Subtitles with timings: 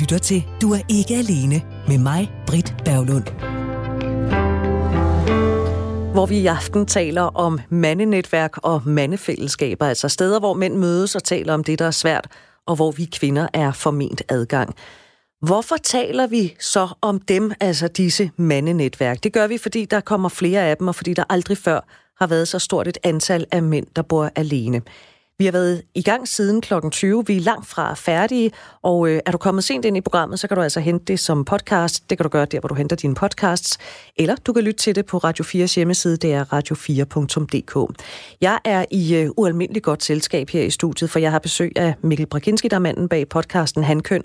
[0.00, 3.24] lytter til Du er ikke alene med mig, Britt Berglund.
[6.12, 11.24] Hvor vi i aften taler om mandenetværk og mandefællesskaber, altså steder, hvor mænd mødes og
[11.24, 12.28] taler om det, der er svært,
[12.66, 14.74] og hvor vi kvinder er forment adgang.
[15.42, 19.22] Hvorfor taler vi så om dem, altså disse mandenetværk?
[19.22, 21.80] Det gør vi, fordi der kommer flere af dem, og fordi der aldrig før
[22.18, 24.82] har været så stort et antal af mænd, der bor alene.
[25.38, 26.74] Vi har været i gang siden kl.
[26.90, 27.26] 20.
[27.26, 28.50] Vi er langt fra færdige,
[28.82, 31.20] og øh, er du kommet sent ind i programmet, så kan du altså hente det
[31.20, 32.10] som podcast.
[32.10, 33.78] Det kan du gøre der, hvor du henter dine podcasts.
[34.16, 38.02] Eller du kan lytte til det på Radio 4's hjemmeside, det er radio4.dk.
[38.40, 41.94] Jeg er i øh, ualmindeligt godt selskab her i studiet, for jeg har besøg af
[42.02, 44.22] Mikkel Brakinski, der er manden bag podcasten Handkøn.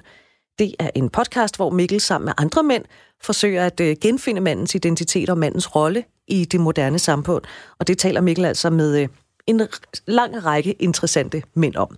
[0.59, 2.83] Det er en podcast, hvor Mikkel sammen med andre mænd
[3.23, 7.43] forsøger at øh, genfinde mandens identitet og mandens rolle i det moderne samfund.
[7.79, 9.07] Og det taler Mikkel altså med øh,
[9.47, 9.61] en
[10.07, 11.97] lang række interessante mænd om.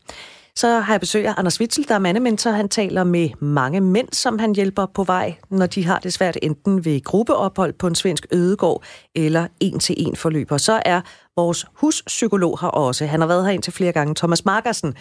[0.56, 2.52] Så har jeg besøg af Anders Witzel, der er mandementor.
[2.52, 6.38] Han taler med mange mænd, som han hjælper på vej, når de har det svært
[6.42, 8.84] enten ved gruppeophold på en svensk ødegård
[9.16, 10.52] eller en-til-en forløb.
[10.52, 11.02] Og så er
[11.36, 13.06] vores huspsykolog her også.
[13.06, 14.16] Han har været her indtil flere gange.
[14.16, 14.94] Thomas Markersen.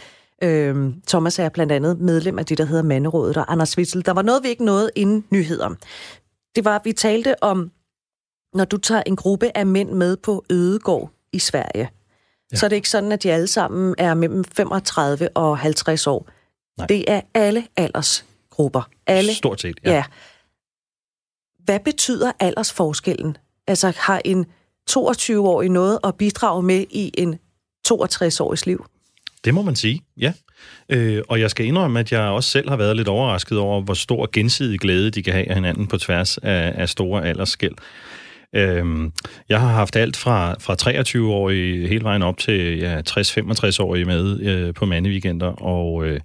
[0.43, 3.37] Øhm, Thomas er blandt andet medlem af det, der hedder Manderådet.
[3.37, 5.69] Og Anders Witzel, der var noget, vi ikke nåede inden nyheder.
[6.57, 7.71] Det var, at vi talte om,
[8.55, 11.91] når du tager en gruppe af mænd med på ødegård i Sverige–
[12.53, 12.57] ja.
[12.57, 16.29] så er det ikke sådan, at de alle sammen er mellem 35 og 50 år.
[16.79, 16.87] Nej.
[16.87, 18.89] Det er alle aldersgrupper.
[19.07, 19.93] Alle, Stort set, ja.
[19.93, 20.05] ja.
[21.65, 23.37] Hvad betyder aldersforskellen?
[23.67, 24.47] Altså har en
[24.91, 27.39] 22-årig noget at bidrage med i en
[27.89, 28.87] 62-årigs liv?
[29.45, 30.33] Det må man sige, ja.
[30.89, 33.95] Øh, og jeg skal indrømme, at jeg også selv har været lidt overrasket over, hvor
[33.95, 37.75] stor gensidig glæde de kan have af hinanden på tværs af, af store aldersskæld.
[38.55, 39.13] Øhm,
[39.49, 44.75] jeg har haft alt fra, fra 23-årige hele vejen op til ja, 60-65-årige med øh,
[44.75, 46.21] på mandeweekender, og, øh,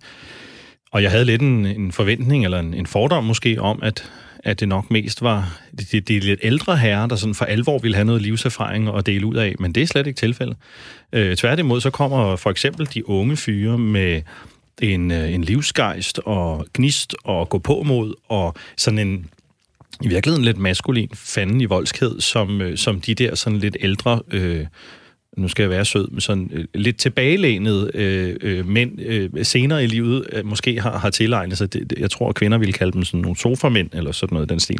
[0.92, 4.12] og jeg havde lidt en, en forventning, eller en, en fordom måske, om, at,
[4.44, 5.60] at det nok mest var
[5.92, 9.26] de, de lidt ældre herrer, der sådan for alvor ville have noget livserfaring at dele
[9.26, 10.58] ud af, men det er slet ikke tilfældet.
[11.14, 14.22] Øh, tværtimod så kommer for eksempel de unge fyre med
[14.82, 19.30] en, øh, en livsgejst og gnist og gå på mod og sådan en
[20.02, 24.22] i virkeligheden lidt maskulin fanden i voldskhed, som, øh, som de der sådan lidt ældre,
[24.32, 24.66] øh,
[25.38, 29.84] nu skal jeg være sød, men sådan øh, lidt tilbagelænede øh, øh, mænd øh, senere
[29.84, 31.74] i livet øh, måske har, har tilegnet sig.
[31.74, 34.50] Det, jeg tror, at kvinder ville kalde dem sådan nogle sofamænd, eller sådan noget i
[34.50, 34.80] den stil.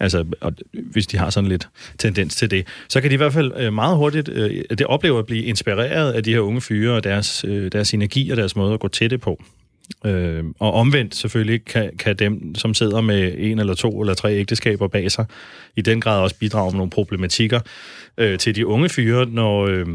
[0.00, 1.68] Altså, og, hvis de har sådan lidt
[1.98, 2.66] tendens til det.
[2.88, 6.12] Så kan de i hvert fald øh, meget hurtigt, øh, det oplever at blive inspireret
[6.12, 8.88] af de her unge fyre, og deres, øh, deres energi og deres måde at gå
[8.88, 9.42] tætte på.
[10.06, 14.32] Øh, og omvendt selvfølgelig kan, kan dem, som sidder med en eller to eller tre
[14.34, 15.26] ægteskaber bag sig,
[15.76, 17.60] i den grad også bidrage med nogle problematikker
[18.18, 19.86] øh, til de unge fyre, når, øh,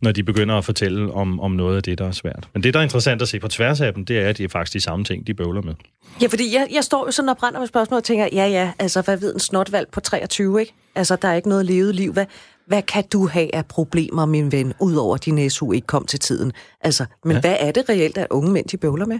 [0.00, 2.48] når de begynder at fortælle om, om noget af det, der er svært.
[2.54, 4.44] Men det, der er interessant at se på tværs af dem, det er, at det
[4.44, 5.74] er faktisk de samme ting, de bøvler med.
[6.22, 8.72] Ja, fordi jeg, jeg står jo sådan og brænder med spørgsmål og tænker, ja ja,
[8.78, 10.72] altså hvad ved en snotvalg på 23, ikke?
[10.94, 12.12] Altså der er ikke noget levet liv.
[12.12, 12.26] Hvad,
[12.66, 16.52] hvad kan du have af problemer, min ven, udover din SU ikke kom til tiden?
[16.80, 17.40] Altså, men ja.
[17.40, 19.18] hvad er det reelt, at unge mænd, de bøvler med?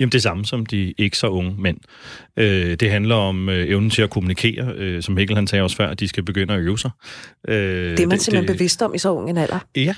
[0.00, 1.78] Jamen det samme som de ikke så unge mænd.
[2.36, 5.76] Øh, det handler om øh, evnen til at kommunikere, øh, som Mikkel han sagde også
[5.76, 6.90] før, at de skal begynde at øve sig.
[7.48, 9.58] Øh, det er man det, simpelthen det, bevidst om i så ung en alder?
[9.76, 9.94] Ja.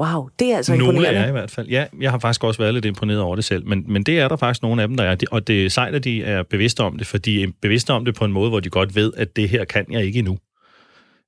[0.00, 1.68] Wow, det er altså nogle er i hvert fald.
[1.68, 4.28] Ja, jeg har faktisk også været lidt imponeret over det selv, men, men det er
[4.28, 5.16] der faktisk nogle af dem, der er.
[5.30, 8.04] Og det er sejt, at de er bevidste om det, for de er bevidste om
[8.04, 10.38] det på en måde, hvor de godt ved, at det her kan jeg ikke endnu.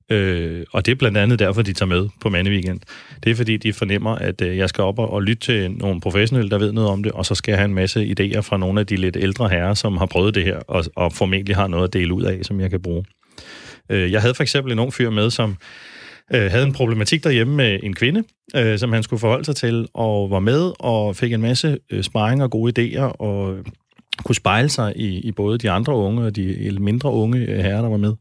[0.09, 2.79] Øh, og det er blandt andet derfor, de tager med på Mandeweekend.
[3.23, 6.01] Det er fordi, de fornemmer, at øh, jeg skal op og, og lytte til nogle
[6.01, 8.57] professionelle, der ved noget om det, og så skal jeg have en masse idéer fra
[8.57, 11.67] nogle af de lidt ældre herrer, som har prøvet det her, og, og formentlig har
[11.67, 13.05] noget at dele ud af, som jeg kan bruge.
[13.89, 15.57] Øh, jeg havde for eksempel en ung fyr med, som
[16.33, 18.23] øh, havde en problematik derhjemme med en kvinde,
[18.55, 22.03] øh, som han skulle forholde sig til, og var med og fik en masse øh,
[22.03, 23.57] sparring og gode idéer, og
[24.23, 27.81] kunne spejle sig i, i både de andre unge og de mindre unge øh, herrer,
[27.81, 28.13] der var med.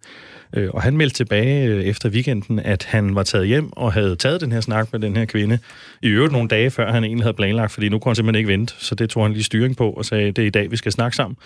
[0.57, 4.17] Øh, og han meldte tilbage øh, efter weekenden, at han var taget hjem og havde
[4.17, 5.59] taget den her snak med den her kvinde.
[6.03, 8.53] I øvrigt nogle dage før han egentlig havde planlagt, fordi nu kunne han simpelthen ikke
[8.53, 8.75] vente.
[8.79, 10.93] Så det tog han lige styring på og sagde, det er i dag, vi skal
[10.93, 11.37] snakke sammen.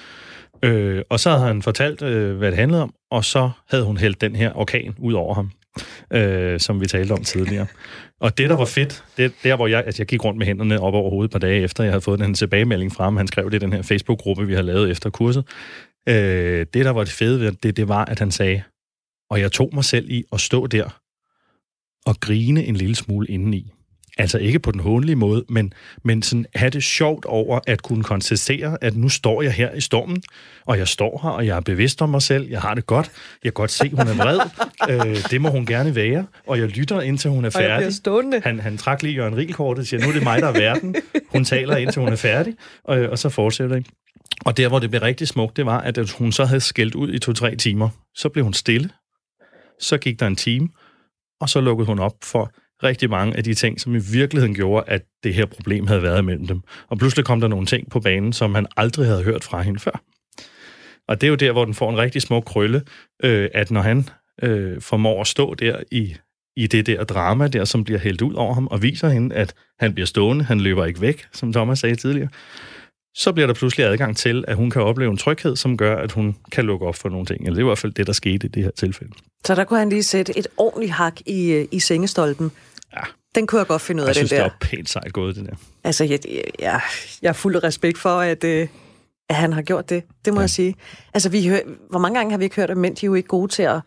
[0.63, 3.97] Øh, og så havde han fortalt, øh, hvad det handlede om, og så havde hun
[3.97, 5.51] hældt den her orkan ud over ham,
[6.13, 7.67] øh, som vi talte om tidligere.
[8.21, 10.81] Og det, der var fedt, det der, hvor jeg, altså jeg gik rundt med hænderne
[10.81, 13.27] op over hovedet et par dage efter, jeg havde fået den tilbagemelding fra ham, Han
[13.27, 15.45] skrev det i den her Facebook-gruppe, vi har lavet efter kurset.
[16.09, 18.63] Øh, det, der var det fede ved det, det var, at han sagde,
[19.31, 21.01] og jeg tog mig selv i at stå der
[22.07, 23.73] og grine en lille smule indeni.
[24.19, 25.73] Altså ikke på den håndelige måde, men,
[26.05, 29.81] men sådan have det sjovt over at kunne konstatere, at nu står jeg her i
[29.81, 30.23] stormen,
[30.67, 33.11] og jeg står her, og jeg er bevidst om mig selv, jeg har det godt,
[33.45, 34.41] jeg kan godt se, hun er vred,
[34.91, 37.87] øh, det må hun gerne være, og jeg lytter indtil hun er færdig.
[38.45, 40.95] Han, han trak lige Jørgen Rielkortet og siger, nu er det mig, der er verden.
[41.29, 42.55] Hun taler indtil hun er færdig,
[42.85, 43.87] og, og så fortsætter det.
[44.45, 47.13] Og der, hvor det blev rigtig smukt, det var, at hun så havde skældt ud
[47.13, 47.89] i to-tre timer.
[48.15, 48.91] Så blev hun stille.
[49.81, 50.69] Så gik der en time,
[51.41, 52.53] og så lukkede hun op for
[52.83, 56.19] rigtig mange af de ting, som i virkeligheden gjorde, at det her problem havde været
[56.19, 56.61] imellem dem.
[56.89, 59.81] Og pludselig kom der nogle ting på banen, som han aldrig havde hørt fra hende
[59.81, 60.03] før.
[61.09, 62.83] Og det er jo der, hvor den får en rigtig smuk krølle,
[63.25, 64.09] øh, at når han
[64.43, 66.15] øh, formår at stå der i,
[66.57, 69.55] i det der drama der, som bliver hældt ud over ham, og viser hende, at
[69.79, 72.29] han bliver stående, han løber ikke væk, som Thomas sagde tidligere,
[73.17, 76.13] så bliver der pludselig adgang til, at hun kan opleve en tryghed, som gør, at
[76.13, 77.41] hun kan lukke op for nogle ting.
[77.41, 79.13] Eller det er i hvert fald det, der skete i det her tilfælde.
[79.45, 82.53] Så der kunne han lige sætte et ordentligt hak i, øh, i sengestolpen.
[82.97, 83.01] Ja.
[83.35, 84.45] Den kunne jeg godt finde ud af, jeg synes, den der.
[84.45, 85.57] det er pænt sejt gået, det der.
[85.85, 86.21] Altså, jeg,
[86.59, 86.81] jeg,
[87.23, 88.69] jeg er fuld af respekt for, at, øh,
[89.29, 90.03] at han har gjort det.
[90.25, 90.43] Det må ja.
[90.43, 90.75] jeg sige.
[91.15, 91.59] Altså, vi hør,
[91.91, 93.63] hvor mange gange har vi ikke hørt, at mænd de er jo ikke gode til
[93.63, 93.81] at,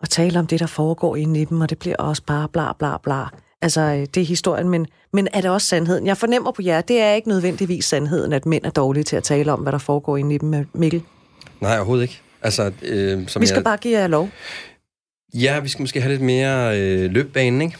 [0.00, 2.72] at tale om det, der foregår inde i dem, og det bliver også bare bla
[2.72, 3.24] bla bla.
[3.62, 6.06] Altså, øh, det er historien, men, men er det også sandheden?
[6.06, 9.22] Jeg fornemmer på jer, det er ikke nødvendigvis sandheden, at mænd er dårlige til at
[9.22, 11.02] tale om, hvad der foregår inde i dem, Mikkel.
[11.60, 12.20] Nej, overhovedet ikke.
[12.42, 13.64] Altså, øh, som vi skal jeg...
[13.64, 14.28] bare give jer lov.
[15.34, 17.76] Ja, vi skal måske have lidt mere øh, løbbane, ikke?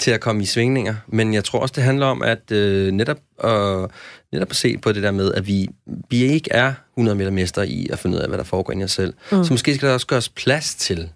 [0.00, 0.94] til at komme i svingninger.
[1.06, 3.90] Men jeg tror også, det handler om at øh, netop, at,
[4.32, 5.68] netop at se på det der med, at vi,
[6.10, 8.84] vi ikke er 100 meter mester i at finde ud af, hvad der foregår i
[8.84, 9.14] os selv.
[9.32, 9.44] Mm.
[9.44, 11.10] Så måske skal der også gøres plads til,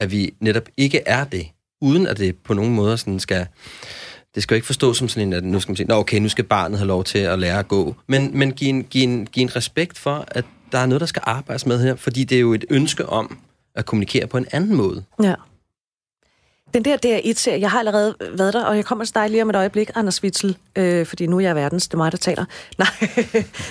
[0.00, 1.46] at vi netop ikke er det,
[1.80, 3.46] uden at det på nogen måde sådan skal...
[4.34, 6.18] Det skal jo ikke forstås som sådan en, at nu skal man sige, Nå, okay,
[6.18, 7.94] nu skal barnet have lov til at lære at gå.
[8.06, 11.06] Men, men give, en, give, en, give en respekt for, at der er noget, der
[11.06, 13.38] skal arbejdes med her, fordi det er jo et ønske om
[13.74, 15.04] at kommunikere på en anden måde.
[15.22, 15.34] Ja.
[16.74, 19.50] Den der DR1-serie, jeg har allerede været der, og jeg kommer til dig lige om
[19.50, 22.44] et øjeblik, Anders Witzel, øh, fordi nu er jeg verdens, det er mig, der taler.
[22.78, 22.88] Nej,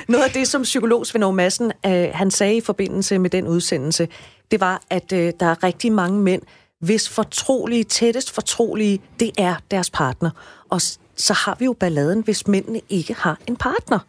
[0.08, 4.08] noget af det, som psykolog Svend Madsen, øh, han sagde i forbindelse med den udsendelse,
[4.52, 6.42] det var, at øh, der er rigtig mange mænd,
[6.80, 10.30] hvis fortrolige, tættest fortrolige, det er deres partner.
[10.70, 10.82] Og
[11.16, 14.00] så har vi jo balladen, hvis mændene ikke har en partner.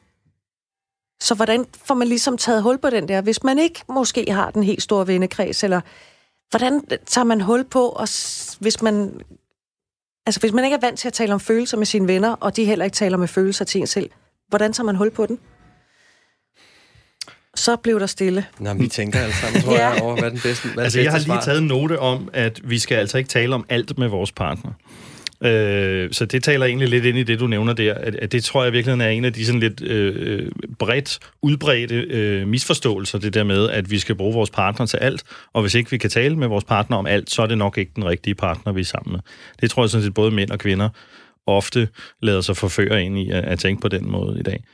[1.22, 4.50] Så hvordan får man ligesom taget hul på den der, hvis man ikke måske har
[4.50, 5.80] den helt store vennekreds, eller
[6.50, 8.08] hvordan tager man hul på, og
[8.60, 9.20] hvis man,
[10.26, 12.56] altså hvis man ikke er vant til at tale om følelser med sine venner, og
[12.56, 14.10] de heller ikke taler med følelser til en selv,
[14.48, 15.38] hvordan tager man hul på den?
[17.60, 18.44] Så blev der stille.
[18.58, 19.88] Nå, vi tænker alle sammen, tror ja.
[19.88, 22.60] jeg, over, hvad den bedste hvad Altså, jeg har lige taget en note om, at
[22.64, 24.72] vi skal altså ikke tale om alt med vores partner.
[25.44, 27.94] Øh, så det taler egentlig lidt ind i det, du nævner der.
[27.94, 31.94] At, at det tror jeg virkelig er en af de sådan lidt øh, bredt udbredte
[31.94, 35.22] øh, misforståelser, det der med, at vi skal bruge vores partner til alt,
[35.52, 37.78] og hvis ikke vi kan tale med vores partner om alt, så er det nok
[37.78, 39.20] ikke den rigtige partner, vi er sammen med.
[39.60, 40.88] Det tror jeg sådan set både mænd og kvinder
[41.46, 41.88] ofte
[42.22, 44.64] lader sig forføre ind i at, at tænke på den måde i dag.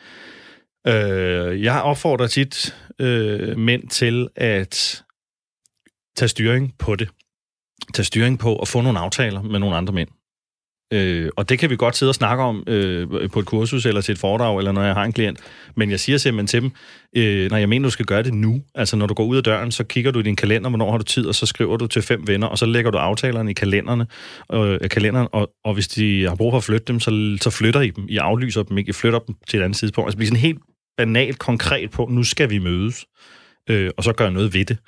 [0.89, 5.05] Øh, jeg opfordrer tit øh, mænd til at
[6.17, 7.09] tage styring på det.
[7.95, 10.09] Tage styring på at få nogle aftaler med nogle andre mænd.
[10.93, 14.01] Øh, og det kan vi godt sidde og snakke om øh, på et kursus eller
[14.01, 15.41] til et foredrag, eller når jeg har en klient.
[15.77, 16.71] Men jeg siger simpelthen til dem,
[17.17, 18.63] øh, når jeg mener, du skal gøre det nu.
[18.75, 20.99] Altså, når du går ud af døren, så kigger du i din kalender, hvornår har
[20.99, 23.55] du tid, og så skriver du til fem venner, og så lægger du aftalerne i
[23.55, 24.07] kalenderne,
[24.53, 27.81] øh, kalenderen, og, og hvis de har brug for at flytte dem, så, så flytter
[27.81, 28.07] I dem.
[28.09, 30.09] I aflyser dem ikke, I flytter dem til et andet tidspunkt.
[30.09, 30.59] Altså, bliver sådan helt
[30.97, 33.07] banalt konkret på, nu skal vi mødes,
[33.71, 34.79] øh, og så gøre noget ved det.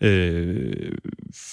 [0.00, 0.92] Øh,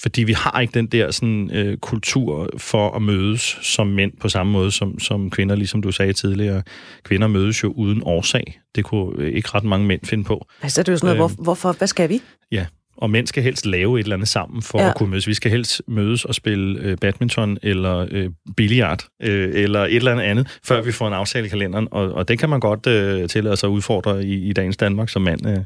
[0.04, 4.30] fordi vi har ikke den der sådan, øh, kultur for at mødes som mænd på
[4.30, 6.64] samme måde som, som kvinder, ligesom du sagde tidligere.
[7.04, 8.60] Kvinder mødes jo uden årsag.
[8.76, 10.48] Det kunne ikke ret mange mænd finde på.
[10.62, 12.22] Altså, det er jo sådan noget, øh, hvor, hvorfor, hvad skal vi?
[12.52, 12.66] Ja,
[12.98, 14.90] og mænd skal helst lave et eller andet sammen for ja.
[14.90, 15.28] at kunne mødes.
[15.28, 20.12] Vi skal helst mødes og spille øh, badminton eller øh, billiard øh, eller et eller
[20.12, 21.88] andet andet, før vi får en aftale i kalenderen.
[21.92, 25.10] Og, og det kan man godt øh, tillade sig at udfordre i, i dagens Danmark
[25.10, 25.58] som mand øh,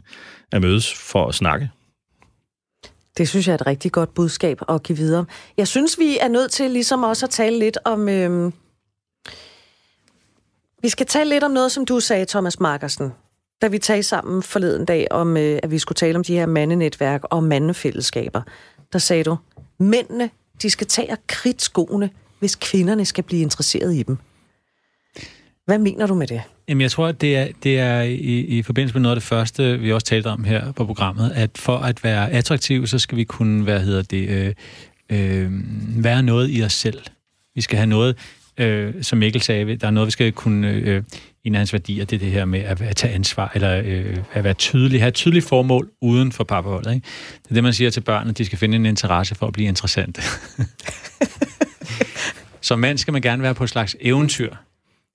[0.51, 1.69] at mødes for at snakke.
[3.17, 5.25] Det synes jeg er et rigtig godt budskab at give videre.
[5.57, 8.09] Jeg synes, vi er nødt til ligesom også at tale lidt om...
[8.09, 8.51] Øh,
[10.81, 13.11] vi skal tale lidt om noget, som du sagde, Thomas Markersen,
[13.61, 16.45] da vi talte sammen forleden dag om, øh, at vi skulle tale om de her
[16.45, 18.41] mandenetværk og mandefællesskaber.
[18.93, 19.37] Der sagde du,
[19.79, 20.29] mændene,
[20.61, 24.17] de skal tage kridt skoene, hvis kvinderne skal blive interesseret i dem.
[25.65, 26.41] Hvad mener du med det?
[26.67, 29.27] Jamen, jeg tror, at det er, det er i, i forbindelse med noget af det
[29.27, 33.17] første, vi også talte om her på programmet, at for at være attraktive, så skal
[33.17, 34.53] vi kunne hvad hedder det, øh,
[35.09, 35.51] øh,
[36.03, 37.01] være noget i os selv.
[37.55, 38.17] Vi skal have noget,
[38.57, 40.69] øh, som Mikkel sagde, der er noget, vi skal kunne...
[40.69, 41.03] Øh,
[41.43, 44.17] en af hans værdier, det er det her med at, at tage ansvar, eller øh,
[44.33, 46.93] at være tydelig, have et tydeligt formål uden for parforholdet.
[46.95, 47.07] Ikke?
[47.43, 49.53] Det er det, man siger til børn, at de skal finde en interesse for at
[49.53, 50.21] blive interessante.
[52.61, 54.55] Som mand skal man gerne være på et slags eventyr,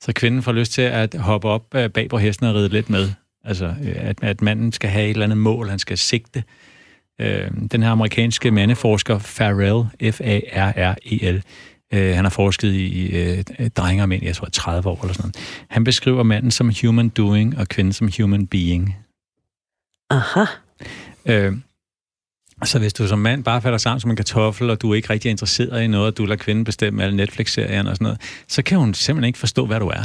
[0.00, 2.90] så kvinden får lyst til at hoppe op øh, bag på hesten og ride lidt
[2.90, 3.09] med.
[3.45, 6.43] Altså, øh, at, at manden skal have et eller andet mål, han skal sigte.
[7.21, 11.43] Øh, den her amerikanske mandeforsker, Farrell, F-A-R-R-E-L,
[11.94, 13.44] øh, han har forsket i øh,
[13.76, 15.66] drenge og mænd, jeg tror 30 år eller sådan noget.
[15.68, 18.96] Han beskriver manden som human doing og kvinden som human being.
[20.10, 20.44] Aha.
[21.26, 21.56] Øh,
[22.64, 25.10] så hvis du som mand bare falder sammen som en kartoffel, og du er ikke
[25.10, 28.62] rigtig interesseret i noget, og du lader kvinden bestemme alle Netflix-serierne og sådan noget, så
[28.62, 30.02] kan hun simpelthen ikke forstå, hvad du er.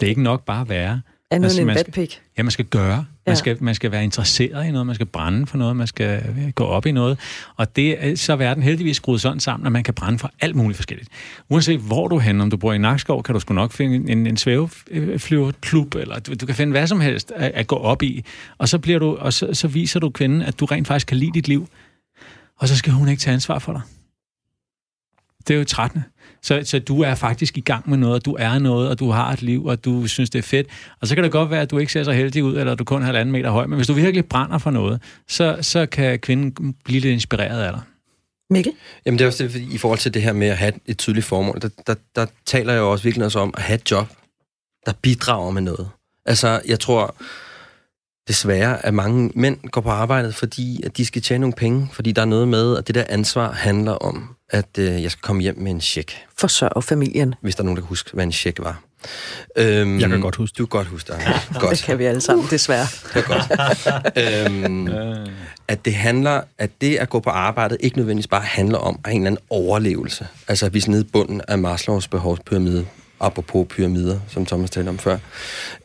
[0.00, 1.00] Det er ikke nok bare at være.
[1.30, 2.20] Andet Altså, end en man skal-.
[2.38, 3.06] Ja, man skal gøre.
[3.30, 6.22] Man, skal, man skal være interesseret i noget, man skal brænde for noget, man skal
[6.28, 7.18] øh, gå op i noget.
[7.56, 10.30] Og det er så er verden heldigvis skruet sådan sammen, at man kan brænde for
[10.40, 11.08] alt muligt forskelligt.
[11.48, 14.26] Uanset hvor du henne, om du bor i Nakskov, kan du sgu nok finde en,
[14.26, 18.24] en svæveflyverklub, eller du, du kan finde hvad som helst at, at gå op i.
[18.58, 21.16] Og så, bliver du, og så, så viser du kvinden, at du rent faktisk kan
[21.16, 21.68] lide dit liv.
[22.58, 23.82] Og så skal hun ikke tage ansvar for dig.
[25.48, 26.04] Det er jo 13.
[26.42, 29.10] Så, så du er faktisk i gang med noget, og du er noget, og du
[29.10, 30.66] har et liv, og du synes, det er fedt.
[31.00, 32.84] Og så kan det godt være, at du ikke ser så heldig ud, eller du
[32.84, 36.18] kun er halvanden meter høj, men hvis du virkelig brænder for noget, så, så kan
[36.18, 37.80] kvinden blive lidt inspireret af dig.
[38.50, 38.72] Mikkel?
[39.06, 40.98] Jamen det er også det, fordi i forhold til det her med at have et
[40.98, 43.90] tydeligt formål, der, der, der taler jeg jo også virkelig også om at have et
[43.90, 44.08] job,
[44.86, 45.88] der bidrager med noget.
[46.26, 47.14] Altså, jeg tror
[48.28, 52.12] desværre, at mange mænd går på arbejdet, fordi at de skal tjene nogle penge, fordi
[52.12, 55.42] der er noget med, at det der ansvar handler om, at øh, jeg skal komme
[55.42, 57.34] hjem med en check, Forsørg familien.
[57.40, 58.82] hvis der er nogen, der kan huske, hvad en check var.
[59.56, 60.58] Øhm, Jeg kan godt huske det.
[60.58, 61.20] Du kan godt huske det.
[61.52, 61.82] Det Godt.
[61.82, 62.86] kan vi alle sammen, desværre.
[63.14, 64.56] Det er godt.
[64.56, 64.88] øhm,
[65.68, 69.16] at det handler, at det at gå på arbejdet ikke nødvendigvis bare handler om en
[69.16, 70.26] eller anden overlevelse.
[70.48, 72.86] Altså at vi er nede i bunden af Maslows behovspyramide,
[73.20, 75.18] apropos pyramider, som Thomas talte om før.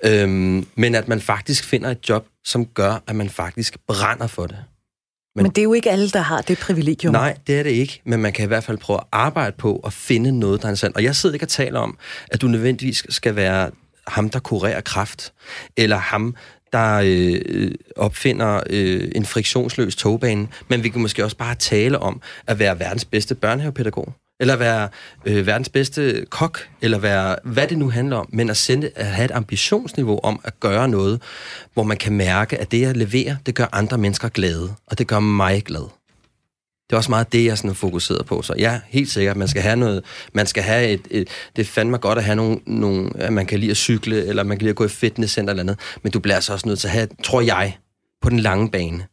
[0.04, 4.46] Øhm, men at man faktisk finder et job, som gør, at man faktisk brænder for
[4.48, 4.58] det.
[5.36, 7.12] Men, Men det er jo ikke alle, der har det privilegium.
[7.12, 9.82] Nej, det er det ikke, men man kan i hvert fald prøve at arbejde på
[9.86, 10.96] at finde noget, der er sandt.
[10.96, 13.72] Og jeg sidder ikke og taler om, at du nødvendigvis skal være
[14.08, 15.34] ham, der kurerer kraft,
[15.78, 16.36] eller ham,
[16.74, 22.22] der øh, opfinder øh, en friktionsløs togbane, men vi kan måske også bare tale om
[22.48, 24.90] at være verdens bedste børnehavepædagog, eller være
[25.26, 29.06] øh, verdens bedste kok, eller være, hvad det nu handler om, men at, sende, at
[29.06, 31.22] have et ambitionsniveau om at gøre noget,
[31.74, 35.08] hvor man kan mærke, at det, jeg leverer, det gør andre mennesker glade, og det
[35.08, 35.90] gør mig glad.
[36.90, 38.42] Det er også meget det, jeg sådan er fokuseret på.
[38.42, 41.66] Så ja, helt sikkert, man skal have noget, man skal have et, et det er
[41.66, 44.62] fandme godt at have nogle, nogle, at man kan lide at cykle, eller man kan
[44.62, 46.92] lide at gå i fitnesscenter eller andet, men du bliver altså også nødt til at
[46.92, 47.78] have, tror jeg,
[48.22, 49.08] på den lange bane,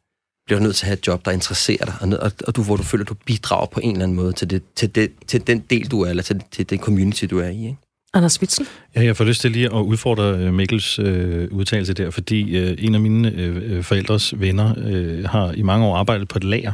[0.47, 2.77] bliver du nødt til at have et job, der interesserer dig, og, og du, hvor
[2.77, 5.47] du føler, at du bidrager på en eller anden måde til, det, til, det, til
[5.47, 7.65] den del, du er, eller til, til den community, du er i.
[7.65, 7.77] Ikke?
[8.15, 8.67] Anders Witzel?
[8.97, 12.75] Ja, jeg får lyst til lige at udfordre øh, Mikkels øh, udtalelse der, fordi øh,
[12.79, 16.45] en af mine øh, øh, forældres venner øh, har i mange år arbejdet på et
[16.45, 16.73] lager,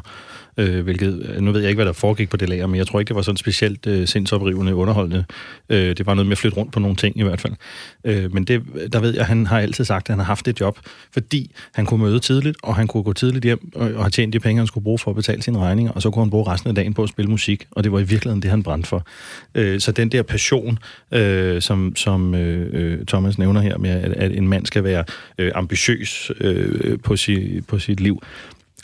[0.59, 2.87] øh, hvilket, øh, nu ved jeg ikke, hvad der foregik på det lager, men jeg
[2.87, 5.25] tror ikke, det var sådan specielt øh, sindsoprivende underholdende.
[5.69, 7.53] Øh, det var noget med at flytte rundt på nogle ting i hvert fald.
[8.05, 8.63] Øh, men det,
[8.93, 10.79] der ved jeg, han har altid sagt, at han har haft et job,
[11.13, 14.33] fordi han kunne møde tidligt, og han kunne gå tidligt hjem og, og have tjent
[14.33, 16.53] de penge, han skulle bruge for at betale sine regninger, og så kunne han bruge
[16.53, 18.89] resten af dagen på at spille musik, og det var i virkeligheden det, han brændte
[18.89, 19.07] for.
[19.55, 20.79] Øh, så den der passion,
[21.13, 25.05] øh, som, som øh, øh Thomas nævner her med, at, at en mand skal være
[25.39, 28.23] øh, ambitiøs øh, på, si, på sit liv,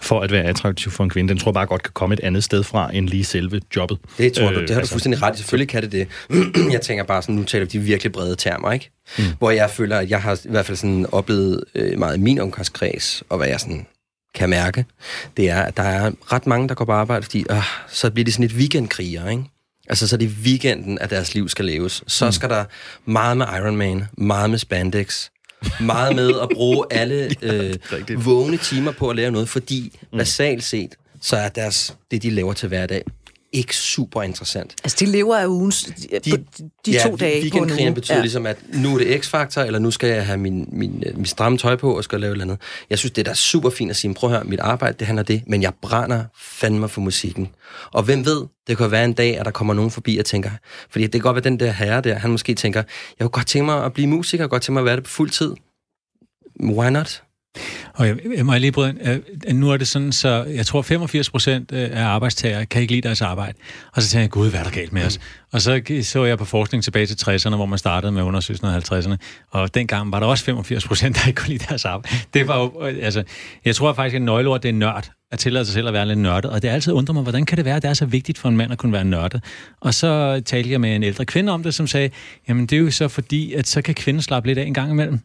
[0.05, 2.21] for at være attraktiv for en kvinde, den tror jeg bare godt kan komme et
[2.21, 3.99] andet sted fra, end lige selve jobbet.
[4.19, 5.39] Det tror du, Øh, det har du altså- fuldstændig ret i.
[5.39, 6.09] Selvfølgelig kan det det.
[6.73, 8.91] jeg tænker bare sådan, nu taler vi de virkelig brede termer, ikke?
[9.19, 9.25] Mm.
[9.39, 12.41] Hvor jeg føler, at jeg har i hvert fald sådan oplevet øh, meget i min
[12.41, 13.87] omgangskreds, og hvad jeg sådan
[14.35, 14.85] kan mærke,
[15.37, 17.57] det er, at der er ret mange, der går på arbejde, fordi øh,
[17.89, 19.45] så bliver de sådan et weekendkriger, ikke?
[19.89, 22.03] Altså, så er det weekenden, at deres liv skal leves.
[22.07, 22.65] Så skal der
[23.07, 25.29] meget med Iron Man, meget med spandex,
[25.81, 28.27] meget med at bruge alle øh, rigtigt.
[28.27, 30.19] vågne timer på at lave noget, fordi mm.
[30.19, 33.05] basalt set, så er deres, det, de laver til hverdag,
[33.55, 34.75] ikke super interessant.
[34.85, 36.45] Altså, de lever af ugens, de, de,
[36.87, 37.95] de ja, to dage på en uge.
[37.95, 38.21] betyder ja.
[38.21, 41.27] ligesom, at nu er det X-faktor, eller nu skal jeg have min, min, øh, min
[41.27, 42.59] stramme tøj på og skal lave et eller andet.
[42.91, 45.07] Jeg synes, det er da super fint at sige, prøv at høre, mit arbejde, det
[45.07, 47.49] handler det, men jeg brænder fandme for musikken.
[47.93, 50.51] Og hvem ved, det kan være en dag, at der kommer nogen forbi og tænker,
[50.91, 52.83] fordi det kan godt være den der herre der, han måske tænker,
[53.19, 54.97] jeg kunne godt tænke mig at blive musiker, jeg kunne godt tænke mig at være
[54.97, 55.55] det på fuld tid.
[56.61, 57.23] Why not?
[57.95, 58.99] Og jeg, jeg må jeg lige bryde ind.
[59.49, 63.09] Øh, nu er det sådan, så jeg tror 85 procent af arbejdstagere kan ikke lide
[63.09, 63.59] deres arbejde.
[63.93, 65.21] Og så tænker jeg, gud, hvad er der galt med os?
[65.53, 68.93] Og så så jeg på forskning tilbage til 60'erne, hvor man startede med undersøgelsen af
[68.93, 69.17] 50'erne.
[69.51, 72.17] Og dengang var der også 85 procent, der ikke kunne lide deres arbejde.
[72.35, 73.23] Det var jo, altså,
[73.65, 75.11] jeg tror faktisk, at nøgleord, det er nørd.
[75.33, 76.51] At tillade sig selv at være lidt nørdet.
[76.51, 78.39] Og det er altid undret mig, hvordan kan det være, at det er så vigtigt
[78.39, 79.45] for en mand at kunne være nørdet?
[79.81, 82.11] Og så talte jeg med en ældre kvinde om det, som sagde,
[82.49, 84.91] jamen det er jo så fordi, at så kan kvinden slappe lidt af en gang
[84.91, 85.21] imellem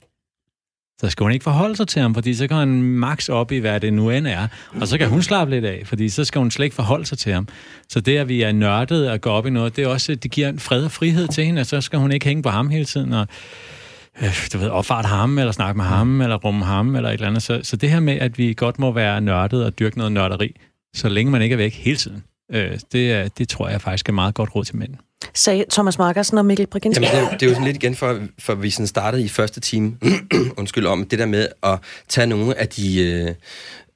[1.02, 3.58] så skal hun ikke forholde sig til ham, fordi så kan han max op i,
[3.58, 4.48] hvad det nu end er.
[4.82, 7.18] Og så kan hun slappe lidt af, fordi så skal hun slet ikke forholde sig
[7.18, 7.48] til ham.
[7.90, 10.32] Så det, at vi er nørdet og går op i noget, det er også, det
[10.32, 12.70] giver en fred og frihed til hende, og så skal hun ikke hænge på ham
[12.70, 13.28] hele tiden, og
[14.22, 17.28] øh, du ved, opfart ham, eller snakke med ham, eller rumme ham, eller et eller
[17.28, 17.44] andet.
[17.44, 20.56] Så, så det her med, at vi godt må være nørdet og dyrke noget nørderi,
[20.96, 24.14] så længe man ikke er væk hele tiden, øh, det, det tror jeg faktisk er
[24.14, 24.96] meget godt råd til mænd
[25.34, 27.04] sagde Thomas Markersen og Mikkel Briginski.
[27.04, 29.24] Jamen, det, er jo, det er jo sådan lidt igen, for, for vi sådan startede
[29.24, 29.98] i første time,
[30.58, 33.04] undskyld, om det der med at tage nogle af de,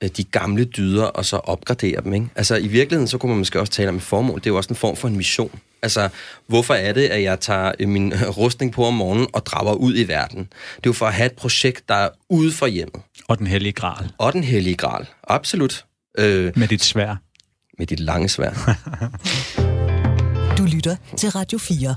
[0.01, 2.27] øh, de gamle dyder, og så opgradere dem, ikke?
[2.36, 4.39] Altså, i virkeligheden, så kunne man måske også tale om et formål.
[4.39, 5.60] Det er jo også en form for en mission.
[5.82, 6.10] Altså,
[6.48, 9.96] hvorfor er det, at jeg tager øh, min rustning på om morgenen og drager ud
[9.96, 10.39] i verden?
[10.39, 13.01] Det er jo for at have et projekt, der er ude for hjemmet.
[13.27, 14.12] Og den hellige gral.
[14.18, 15.86] Og den hellige gral, absolut.
[16.18, 17.15] Øh, med dit svær.
[17.80, 18.53] Med dit lange svær.
[20.57, 21.95] du lytter til Radio 4.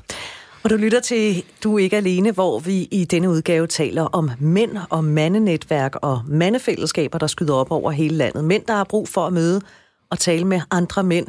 [0.65, 4.31] Og du lytter til Du er ikke alene, hvor vi i denne udgave taler om
[4.41, 8.45] mænd og mandenetværk og mandefællesskaber, der skyder op over hele landet.
[8.45, 9.61] Mænd, der har brug for at møde
[10.11, 11.27] og tale med andre mænd,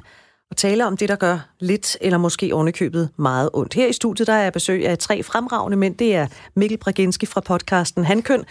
[0.51, 3.74] og tale om det, der gør lidt eller måske ovenikøbet meget ondt.
[3.74, 5.96] Her i studiet der er jeg besøg af tre fremragende mænd.
[5.96, 8.43] Det er Mikkel Braginski fra podcasten Handkøn,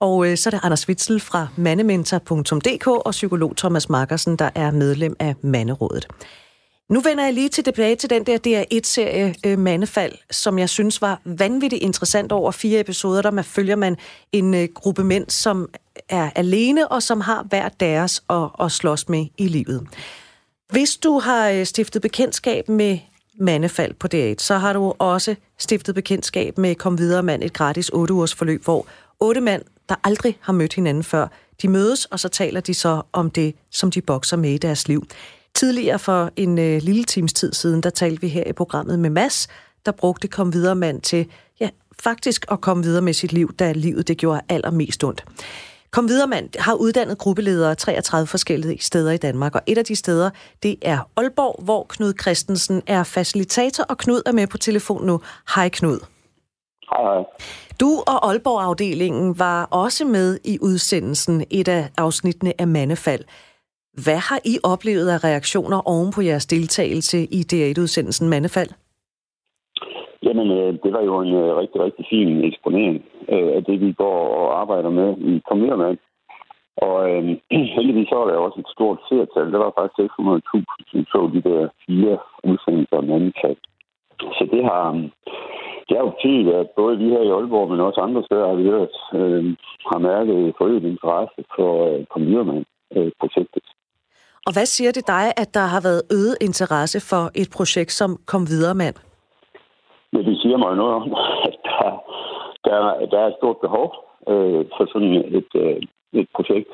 [0.00, 4.70] og øh, så er det Anders Witzel fra mandementor.dk og psykolog Thomas Markersen, der er
[4.70, 6.06] medlem af Manderådet.
[6.88, 11.02] Nu vender jeg lige til tilbage til den der DR1-serie øh, Mandefald, som jeg synes
[11.02, 13.96] var vanvittigt interessant over fire episoder, der man følger man
[14.32, 15.68] en øh, gruppe mænd, som
[16.08, 19.86] er alene og som har hver deres at, at slås med i livet.
[20.70, 22.98] Hvis du har øh, stiftet bekendtskab med
[23.40, 27.88] mandefald på DR1, så har du også stiftet bekendtskab med Kom Videre Mand, et gratis
[27.88, 28.86] 8 ugers forløb, hvor
[29.20, 31.28] otte mænd, der aldrig har mødt hinanden før,
[31.62, 34.88] de mødes, og så taler de så om det, som de bokser med i deres
[34.88, 35.06] liv.
[35.54, 39.10] Tidligere for en øh, lille times tid siden, der talte vi her i programmet med
[39.10, 39.48] Mass,
[39.86, 41.26] der brugte Kom Videre Mand til,
[41.60, 41.68] ja,
[42.02, 45.24] faktisk at komme videre med sit liv, da livet det gjorde allermest ondt.
[45.94, 49.96] Kom videre, mand har uddannet gruppeledere 33 forskellige steder i Danmark, og et af de
[49.96, 50.30] steder,
[50.62, 55.20] det er Aalborg, hvor Knud Christensen er facilitator, og Knud er med på telefon nu.
[55.54, 55.98] Hej Knud.
[56.90, 57.24] Hej.
[57.80, 63.24] Du og Aalborg-afdelingen var også med i udsendelsen, et af afsnittene af Mandefald.
[64.02, 68.70] Hvad har I oplevet af reaktioner oven på jeres deltagelse i DR1-udsendelsen Mandefald?
[70.26, 72.96] Jamen, øh, det var jo en øh, rigtig, rigtig fin eksponering
[73.32, 75.98] øh, af det, vi går og arbejder med i Kommunermand.
[76.76, 77.22] Og øh,
[77.76, 79.52] heldigvis så var der også et stort seertal.
[79.52, 82.18] Der var faktisk 600.000, som så de der fire
[82.50, 83.60] udsendelser om Mandefald.
[84.38, 84.84] Så det har,
[85.86, 88.54] det har jo betydet, at både vi her i Aalborg, men også andre steder har
[88.54, 89.44] vi hørt, øh,
[89.90, 93.64] har mærket forøget interesse for øh, Computerman-projektet.
[94.46, 98.10] Og hvad siger det dig, at der har været øget interesse for et projekt som
[98.30, 98.96] Kom Videre Mand?
[100.12, 101.04] Ja, det siger mig noget om,
[101.48, 101.90] at der,
[102.64, 103.86] der, der er et stort behov
[104.32, 105.76] øh, for sådan et, øh,
[106.20, 106.72] et projekt.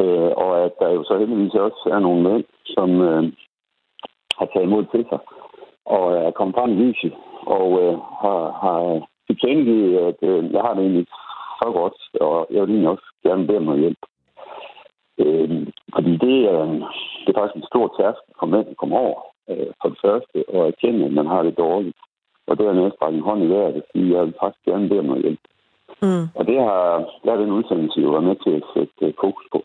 [0.00, 3.22] Øh, og at der jo så heldigvis også er nogle mænd, som øh,
[4.38, 5.20] har taget imod til sig
[5.96, 7.12] og er kommet frem i lyset
[7.56, 8.80] og øh, har, har
[9.26, 11.06] tilkendegivet, at øh, jeg har det egentlig
[11.60, 14.02] så godt, og jeg vil egentlig også gerne bede om hjælp.
[15.22, 16.62] Øh, fordi det, er,
[17.22, 20.36] det er faktisk en stor tærskel for mænd at komme over, øh, for det første,
[20.54, 21.96] og erkende, at man har det dårligt.
[22.48, 24.88] Og det er næsten en hånd i vejret, at sige, at jeg vil faktisk gerne
[24.88, 25.44] bede om noget hjælp.
[26.02, 26.24] Mm.
[26.38, 26.82] Og det har,
[27.24, 29.60] der er den udsendelse jo været med til at sætte øh, fokus på.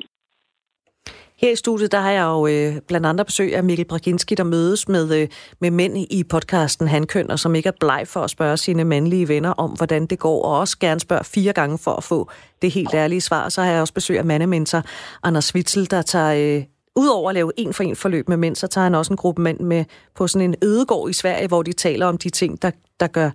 [1.44, 4.44] Her i studiet, der har jeg jo øh, blandt andre besøg af Mikkel Braginski, der
[4.44, 5.28] mødes med, øh,
[5.62, 9.28] med mænd i podcasten Han Kønner, som ikke er bleg for at spørge sine mandlige
[9.28, 12.30] venner om, hvordan det går, og også gerne spørge fire gange for at få
[12.62, 13.50] det helt ærlige svar.
[13.50, 14.84] Så har jeg også besøg af mandementor
[15.24, 16.64] Anders Witzel, der tager øh,
[16.96, 19.42] Udover at lave en for en forløb med mænd, så tager han også en gruppe
[19.42, 22.72] mænd med på sådan en ødegård i Sverige, hvor de taler om de ting, der,
[23.00, 23.32] der gør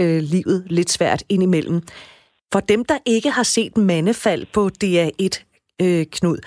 [0.00, 1.82] øh, livet lidt svært indimellem.
[2.52, 5.44] For dem, der ikke har set mandefald på DR1,
[5.82, 6.38] øh, Knud,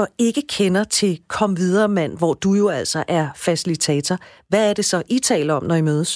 [0.00, 4.16] og ikke kender til Kom Videre Mand, hvor du jo altså er facilitator,
[4.50, 6.12] hvad er det så, I taler om, når I mødes?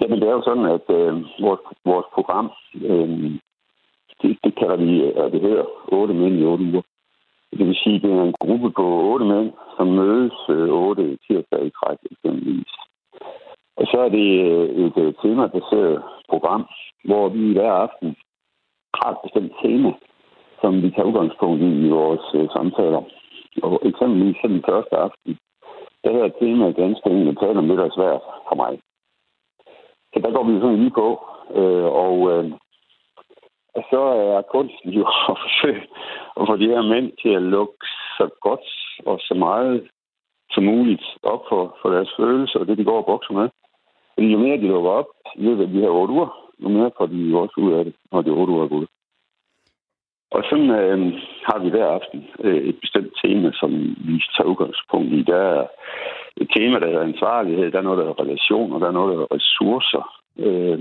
[0.00, 1.12] Jamen, det er jo sådan, at øh,
[1.44, 3.08] vores, vores program, øh,
[4.20, 6.82] det, det kalder vi, og det hedder 8 mænd i 8 uger.
[7.58, 11.18] Det vil sige, at det er en gruppe på 8 mænd, som mødes øh, 8
[11.26, 12.72] tirsdag i træk eksempelvis.
[13.76, 16.64] Og så er det øh, et øh, temabaseret program,
[17.04, 18.16] hvor vi hver aften
[18.94, 19.92] har et bestemt tema,
[20.60, 23.02] som vi tager udgangspunkt i i vores øh, samtaler.
[23.62, 25.38] Og eksempelvis så den første aften,
[26.04, 28.72] der her tema ganske enkelt tale om lidt svært for mig.
[30.12, 31.08] Så der går vi sådan lige på,
[31.58, 32.52] øh, og øh,
[33.74, 34.00] og så
[34.36, 35.82] er kunsten jo at forsøge
[36.38, 37.86] at få de her mænd til at lukke
[38.18, 38.66] så godt
[39.06, 39.88] og så meget
[40.50, 43.48] som muligt op for, for deres følelser og det, de går og bokser med.
[44.14, 46.30] Fordi jo mere de lukker op i løbet af de her otte uger,
[46.62, 48.88] jo mere får de jo også ud af det, når de otte uger er gået.
[50.30, 50.98] Og sådan øh,
[51.48, 53.70] har vi hver aften øh, et bestemt tema, som
[54.06, 55.22] vi tager udgangspunkt i.
[55.22, 55.66] Der er
[56.36, 59.22] et tema, der er ansvarlighed, der er noget, der er relationer, der er noget, der
[59.22, 60.04] er ressourcer.
[60.46, 60.80] Øh,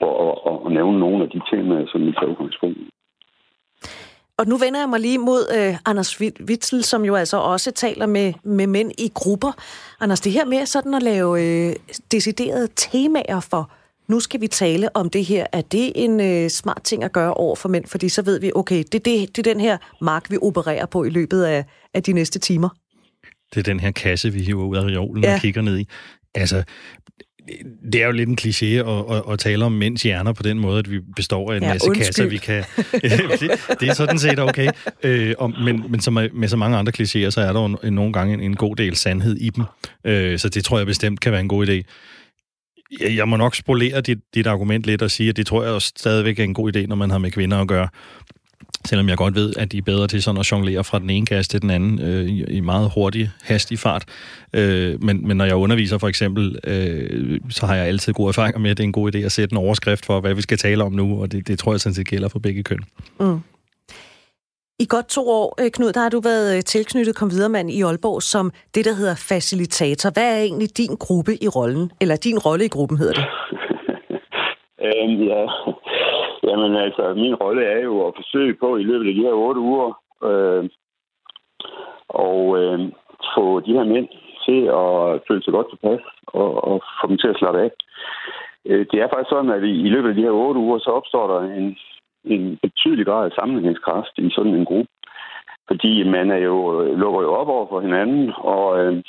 [0.00, 2.90] og, og, og nævne nogle af de temaer, som vi tager udgangspunkt i.
[4.38, 8.06] Og nu vender jeg mig lige mod øh, Anders Witzel, som jo altså også taler
[8.06, 9.52] med, med mænd i grupper.
[10.00, 11.72] Anders, det her med sådan at lave øh,
[12.12, 13.70] deciderede temaer for,
[14.08, 17.34] nu skal vi tale om det her, er det en øh, smart ting at gøre
[17.34, 17.86] over for mænd?
[17.86, 21.04] Fordi så ved vi, okay, det, det, det er den her mark, vi opererer på
[21.04, 21.64] i løbet af,
[21.94, 22.68] af de næste timer.
[23.54, 25.34] Det er den her kasse, vi hiver ud af reolen ja.
[25.34, 25.88] og kigger ned i.
[26.34, 26.62] Altså,
[27.92, 30.58] det er jo lidt en kliché at, at, at tale om mænds hjerner på den
[30.58, 32.06] måde, at vi består af en ja, masse undskyld.
[32.06, 32.64] kasser, vi kan...
[32.92, 34.68] det, det er sådan set okay.
[35.02, 38.12] Øh, og, men men som med så mange andre klichéer, så er der jo nogle
[38.12, 39.64] gange en, en god del sandhed i dem.
[40.04, 41.82] Øh, så det tror jeg bestemt kan være en god idé.
[43.00, 45.82] Jeg, jeg må nok spolere dit, dit argument lidt og sige, at det tror jeg
[45.82, 47.88] stadigvæk er en god idé, når man har med kvinder at gøre.
[48.84, 51.26] Selvom jeg godt ved, at de er bedre til sådan at jonglere fra den ene
[51.26, 54.04] kasse til den anden øh, i, i meget hurtig, hastig fart.
[54.52, 58.58] Øh, men, men når jeg underviser for eksempel, øh, så har jeg altid gode erfaringer
[58.58, 60.58] med, at det er en god idé at sætte en overskrift for, hvad vi skal
[60.58, 62.80] tale om nu, og det, det tror jeg sådan set gælder for begge køn.
[63.20, 63.40] Mm.
[64.84, 67.30] I godt to år, øh, Knud, der har du været øh, tilknyttet kom
[67.76, 70.08] i Aalborg som det, der hedder facilitator.
[70.16, 71.86] Hvad er egentlig din gruppe i rollen?
[72.02, 73.26] Eller din rolle i gruppen hedder det?
[74.86, 75.42] øhm, ja,
[76.46, 79.60] Jamen altså, min rolle er jo at forsøge på i løbet af de her otte
[79.60, 79.88] uger
[80.28, 80.62] øh,
[82.08, 82.78] og øh,
[83.34, 84.08] få de her mænd
[84.46, 87.70] til at føle sig godt tilpas og, og få dem til at slappe af.
[88.66, 91.26] Øh, det er faktisk sådan, at i løbet af de her otte uger, så opstår
[91.32, 91.76] der en,
[92.26, 94.90] en betydelig grad af sammenhængskraft i sådan en gruppe.
[95.68, 99.02] Fordi man er jo, lukker jo op over for hinanden, og øh,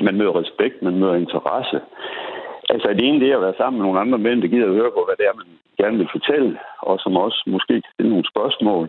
[0.00, 1.80] man møder respekt, man møder interesse.
[2.70, 4.78] Altså det ene det er at være sammen med nogle andre mænd, der gider at
[4.80, 5.46] høre på, hvad det er, man
[5.80, 8.88] gerne vil fortælle, og som også måske kan stille nogle spørgsmål.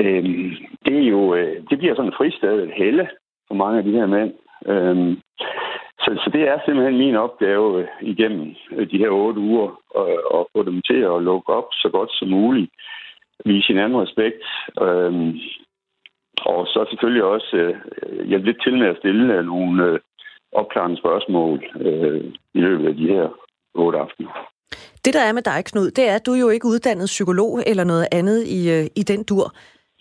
[0.00, 0.50] Øhm,
[0.86, 3.08] det, er jo, øh, det bliver sådan et fristed, et helle
[3.48, 4.32] for mange af de her mænd.
[4.66, 5.20] Øhm,
[5.98, 9.68] så, så det er simpelthen min opgave øh, igennem øh, de her otte uger
[10.00, 12.70] at, at få dem til at lukke op så godt som muligt,
[13.44, 14.44] vise hinanden respekt,
[14.80, 15.32] øhm,
[16.44, 19.98] og så selvfølgelig også øh, hjælpe lidt til med at stille nogle øh,
[20.52, 22.24] opklarende spørgsmål øh,
[22.54, 23.28] i løbet af de her
[23.74, 24.48] otte aftener.
[25.04, 27.60] Det, der er med dig, Knud, det er, at du er jo ikke uddannet psykolog
[27.66, 29.46] eller noget andet i, øh, i den dur.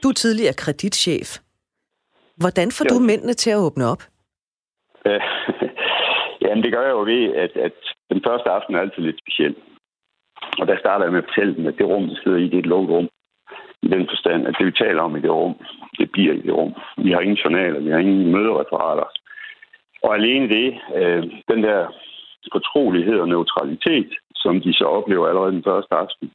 [0.04, 1.30] Du er tidligere kreditchef.
[2.38, 2.90] Hvordan får ja.
[2.94, 4.02] du mændene til at åbne op?
[6.52, 7.78] Jamen, det gør jeg jo ved, at, at
[8.12, 9.56] den første aften er altid lidt speciel.
[10.60, 12.54] Og der starter jeg med at fortælle dem, at det rum, vi sidder i, det
[12.54, 13.10] er et lukket rum.
[13.86, 15.56] I den forstand, at det, vi taler om i det rum,
[16.00, 16.74] det bliver i det rum.
[16.98, 19.08] Vi har ingen journaler, vi har ingen mødereferater.
[20.04, 20.68] Og alene det,
[21.00, 21.80] øh, den der
[22.52, 26.32] fortrolighed og neutralitet, som de så oplever allerede den første aften,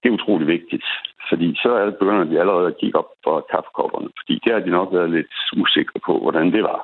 [0.00, 0.86] det er utrolig vigtigt.
[1.28, 4.60] Fordi så er det begynder de allerede at kigge op for kaffekopperne, fordi der har
[4.60, 6.80] de nok været lidt usikre på, hvordan det var.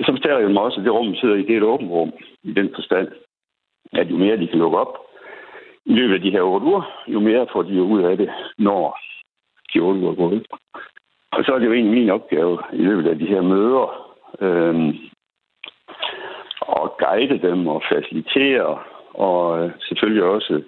[0.00, 1.90] Så fortæller jeg dem også, at det rum, vi sidder i, det er et åbent
[1.90, 3.08] rum, i den forstand,
[3.92, 4.98] at jo mere de kan lukke op
[5.84, 8.98] i løbet af de her otte uger, jo mere får de ud af det, når
[9.74, 10.40] de otte uger går ud.
[11.32, 13.86] Og så er det jo egentlig min opgave i løbet af de her møder,
[14.40, 14.94] øh,
[16.82, 18.78] at guide dem og facilitere
[19.14, 20.62] og øh, selvfølgelig også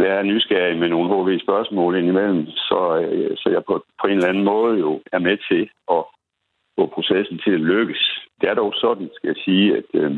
[0.00, 4.44] være nysgerrig med nogle HV-spørgsmål indimellem, så, øh, så jeg på, på en eller anden
[4.44, 6.02] måde jo er med til at
[6.76, 8.20] få processen til at lykkes.
[8.42, 10.12] Det er dog sådan, skal jeg sige, at øh,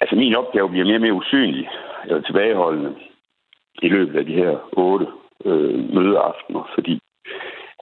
[0.00, 1.68] altså min opgave bliver mere og mere usynlig
[2.08, 2.94] eller tilbageholdende
[3.82, 5.06] i løbet af de her otte
[5.44, 7.00] øh, mødeaftener, fordi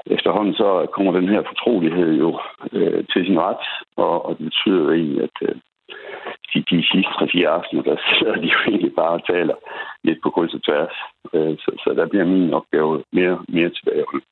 [0.06, 2.40] efterhånden så kommer den her fortrolighed jo
[2.72, 5.54] øh, til sin ret, og, og det betyder egentlig, at øh,
[6.50, 9.54] de, de sidste tre-fire aftener, der sidder de jo egentlig bare og taler
[10.04, 10.96] lidt på kryds og tværs.
[11.34, 14.26] Øh, så, så der bliver min opgave mere, mere tilbageholdende.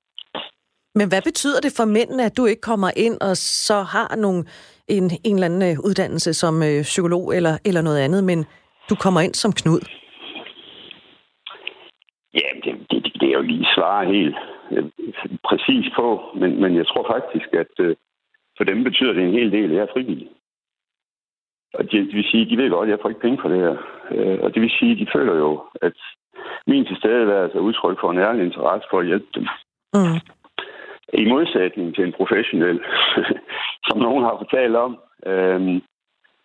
[0.94, 4.44] Men hvad betyder det for mændene, at du ikke kommer ind og så har nogle,
[4.88, 8.38] en, en eller anden øh, uddannelse som øh, psykolog eller, eller noget andet, men
[8.90, 9.82] du kommer ind som Knud?
[12.34, 14.36] Ja, det, det, det er jo lige svare helt
[14.70, 14.84] øh,
[15.48, 16.06] præcis på,
[16.40, 17.96] men, men jeg tror faktisk, at øh,
[18.56, 20.28] for dem betyder det en hel del, at jeg er frivillig.
[21.74, 23.58] Og det, det vil sige, de ved godt, at jeg får ikke penge for det
[23.58, 23.76] her.
[24.10, 25.98] Øh, og det vil sige, de føler jo, at
[26.66, 29.46] min tilstedeværelse er udtryk for en ærlig interesse for at hjælpe dem.
[29.94, 30.18] Mm.
[31.22, 32.80] I modsætning til en professionel,
[33.88, 34.92] som nogen har fortalt om,
[35.26, 35.80] øh,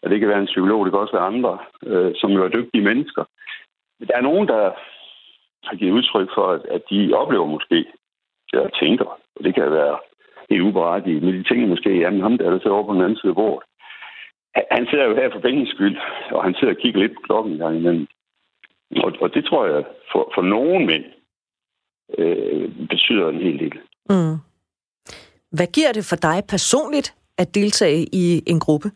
[0.04, 2.56] at det kan være en psykolog, det kan også være andre, øh, som jo er
[2.58, 3.24] dygtige mennesker.
[4.00, 4.72] Men der er nogen, der
[5.64, 7.86] har givet udtryk for, at, at de oplever måske,
[8.54, 9.98] eller tænker, og det kan være
[10.50, 13.18] helt uberettiget, men de tænker måske, jamen ham der, der sidder over på den anden
[13.18, 13.64] side af bordet,
[14.72, 15.98] han sidder jo her for pengens skyld,
[16.32, 18.08] og han sidder og kigger lidt på klokken en gang imellem.
[19.04, 21.06] Og, og det tror jeg, for, for nogen mænd,
[22.18, 23.80] øh, betyder en hel del.
[24.10, 24.36] Mm.
[25.52, 28.90] Hvad giver det for dig personligt at deltage i en gruppe?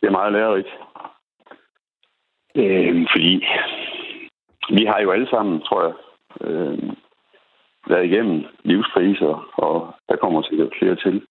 [0.00, 0.68] Det er meget lærerigt.
[2.56, 3.44] Øh, fordi
[4.70, 5.94] vi har jo alle sammen, tror jeg,
[6.40, 6.78] øh,
[7.86, 11.26] været igennem livskriser, og der kommer sikkert flere til.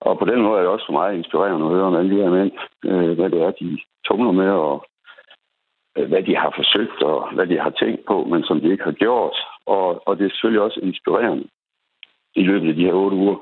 [0.00, 2.22] Og på den måde er det også for mig inspirerende at høre om alle de
[2.22, 2.52] her mænd,
[2.84, 4.86] øh, hvad det er, de tumler med, og
[5.96, 8.84] øh, hvad de har forsøgt, og hvad de har tænkt på, men som de ikke
[8.84, 9.36] har gjort.
[9.66, 11.48] Og, og det er selvfølgelig også inspirerende
[12.34, 13.36] i løbet af de her otte uger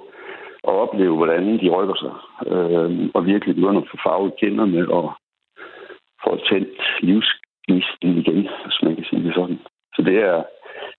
[0.68, 2.14] at opleve, hvordan de rykker sig,
[2.52, 5.06] øh, og virkelig begynder at få farvet kinderne og
[6.24, 9.58] få tændt livsgnisten igen, hvis man kan sige det sådan.
[9.94, 10.36] Så det er,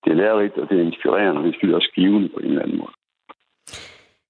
[0.03, 2.63] det er lærerigt, og det er inspirerende, og det er også givende på en eller
[2.63, 2.93] anden måde.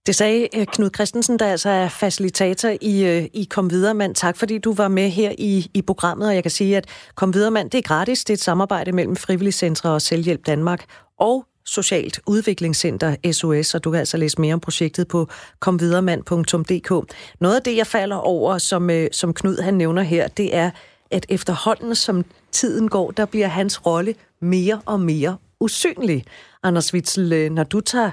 [0.07, 4.15] Det sagde øh, Knud Christensen, der altså er facilitator i, øh, i Kom Videre Mand.
[4.15, 7.33] Tak fordi du var med her i, i programmet, og jeg kan sige, at Kom
[7.33, 8.23] Videre Mand, det er gratis.
[8.25, 10.81] Det er et samarbejde mellem Frivilligcentre og Selvhjælp Danmark
[11.19, 15.27] og Socialt Udviklingscenter SOS, og du kan altså læse mere om projektet på
[15.59, 17.13] komvideremand.dk.
[17.39, 20.71] Noget af det, jeg falder over, som, øh, som Knud han nævner her, det er,
[21.11, 26.25] at efterhånden som tiden går, der bliver hans rolle mere og mere usynlig.
[26.63, 28.11] Anders Witzel, når du tager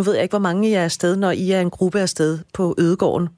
[0.00, 2.38] nu ved jeg ikke, hvor mange I er afsted, når I er en gruppe afsted
[2.54, 3.28] på Ødegården.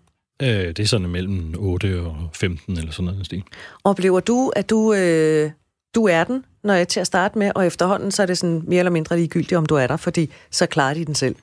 [0.43, 3.43] Øh, det er sådan mellem 8 og 15 eller sådan noget stil.
[3.85, 5.51] Oplever du, at du, øh,
[5.95, 8.63] du er den, når jeg til at starte med, og efterhånden så er det sådan
[8.67, 11.35] mere eller mindre ligegyldigt, om du er der, fordi så klarer de den selv?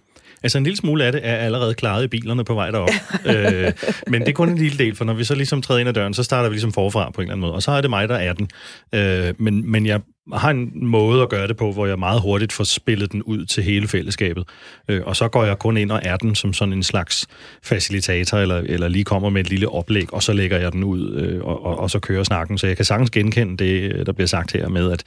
[0.43, 2.89] Altså en lille smule af det er allerede klaret i bilerne på vej derop.
[3.25, 3.73] øh,
[4.07, 5.93] men det er kun en lille del, for når vi så ligesom træder ind ad
[5.93, 7.53] døren, så starter vi ligesom forfra på en eller anden måde.
[7.53, 8.49] Og så er det mig, der er den.
[8.93, 10.01] Øh, men, men jeg
[10.33, 13.45] har en måde at gøre det på, hvor jeg meget hurtigt får spillet den ud
[13.45, 14.43] til hele fællesskabet.
[14.87, 17.27] Øh, og så går jeg kun ind og er den som sådan en slags
[17.63, 21.15] facilitator, eller, eller lige kommer med et lille oplæg, og så lægger jeg den ud,
[21.15, 22.57] øh, og, og, og så kører snakken.
[22.57, 25.03] Så jeg kan sagtens genkende det, der bliver sagt her med, at,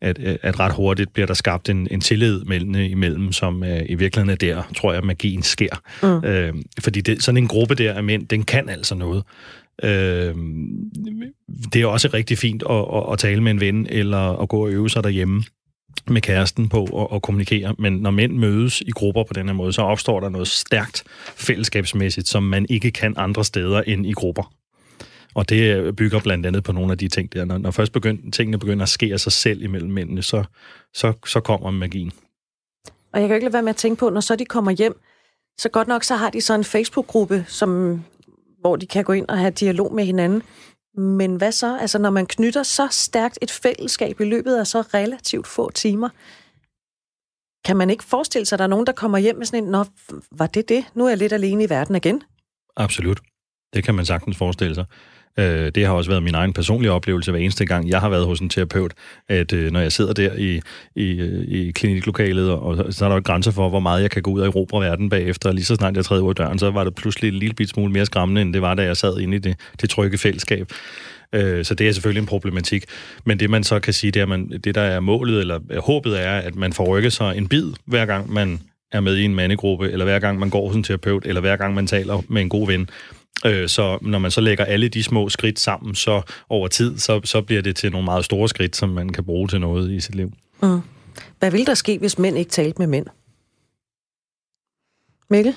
[0.00, 3.94] at, at ret hurtigt bliver der skabt en, en tillid mellem, imellem, som øh, i
[3.94, 5.80] virkeligheden er der, tror jeg, magien sker.
[6.02, 6.28] Mm.
[6.28, 9.24] Øh, fordi det, sådan en gruppe der af mænd, den kan altså noget.
[9.82, 10.34] Øh,
[11.72, 14.64] det er også rigtig fint at, at, at tale med en ven, eller at gå
[14.64, 15.42] og øve sig derhjemme
[16.08, 19.54] med kæresten på at, at kommunikere, men når mænd mødes i grupper på den her
[19.54, 21.04] måde, så opstår der noget stærkt
[21.36, 24.52] fællesskabsmæssigt, som man ikke kan andre steder end i grupper.
[25.34, 27.44] Og det bygger blandt andet på nogle af de ting der.
[27.44, 30.44] Når, når først begynd, tingene begynder at ske af sig selv imellem mændene, så,
[30.94, 32.12] så, så kommer magien.
[33.12, 35.00] Og jeg kan ikke lade være med at tænke på, når så de kommer hjem,
[35.58, 38.00] så godt nok så har de så en Facebook-gruppe, som
[38.62, 40.42] hvor de kan gå ind og have dialog med hinanden.
[40.94, 41.78] Men hvad så?
[41.78, 46.08] Altså, når man knytter så stærkt et fællesskab i løbet af så relativt få timer,
[47.64, 49.70] kan man ikke forestille sig, at der er nogen, der kommer hjem med sådan en,
[49.70, 49.84] Nå,
[50.30, 50.84] var det det?
[50.94, 52.22] Nu er jeg lidt alene i verden igen.
[52.76, 53.20] Absolut.
[53.74, 54.84] Det kan man sagtens forestille sig.
[55.38, 58.26] Øh, det har også været min egen personlige oplevelse hver eneste gang, jeg har været
[58.26, 58.92] hos en terapeut,
[59.28, 60.60] at øh, når jeg sidder der i,
[60.96, 64.22] i, øh, i kliniklokalet, og så er der jo grænser for, hvor meget jeg kan
[64.22, 66.58] gå ud og erobre verden bagefter, og lige så snart jeg træder ud af døren,
[66.58, 68.96] så var det pludselig en lille bit smule mere skræmmende, end det var, da jeg
[68.96, 70.72] sad inde i det, det trygge fællesskab.
[71.34, 72.84] Øh, så det er selvfølgelig en problematik.
[73.24, 76.26] Men det man så kan sige, det, er, man, det der er målet, eller håbet
[76.26, 78.60] er, at man får rykket sig en bid, hver gang man
[78.92, 81.56] er med i en mandegruppe, eller hver gang man går hos en terapeut, eller hver
[81.56, 82.88] gang man taler med en god ven.
[83.46, 87.20] Øh, så når man så lægger alle de små skridt sammen, så over tid, så,
[87.24, 90.00] så bliver det til nogle meget store skridt, som man kan bruge til noget i
[90.00, 90.32] sit liv.
[90.62, 90.80] Mm.
[91.38, 93.06] Hvad ville der ske, hvis mænd ikke talte med mænd?
[95.30, 95.56] Mikkel?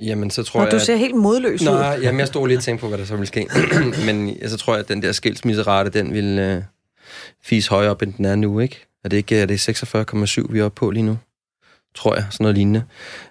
[0.00, 0.72] Jamen, så tror Nå, jeg...
[0.72, 0.98] du ser at...
[0.98, 1.76] helt modløs Nå, ud.
[2.02, 3.48] jamen, jeg stod lige og tænkte på, hvad der så ville ske.
[4.06, 6.62] Men så tror jeg, at den der skilsmisserate, den vil øh,
[7.42, 8.86] fise højere op, end den er nu, ikke?
[9.04, 11.18] Er det ikke er det 46,7, vi er oppe på lige nu?
[11.94, 12.84] Tror jeg, sådan noget lignende.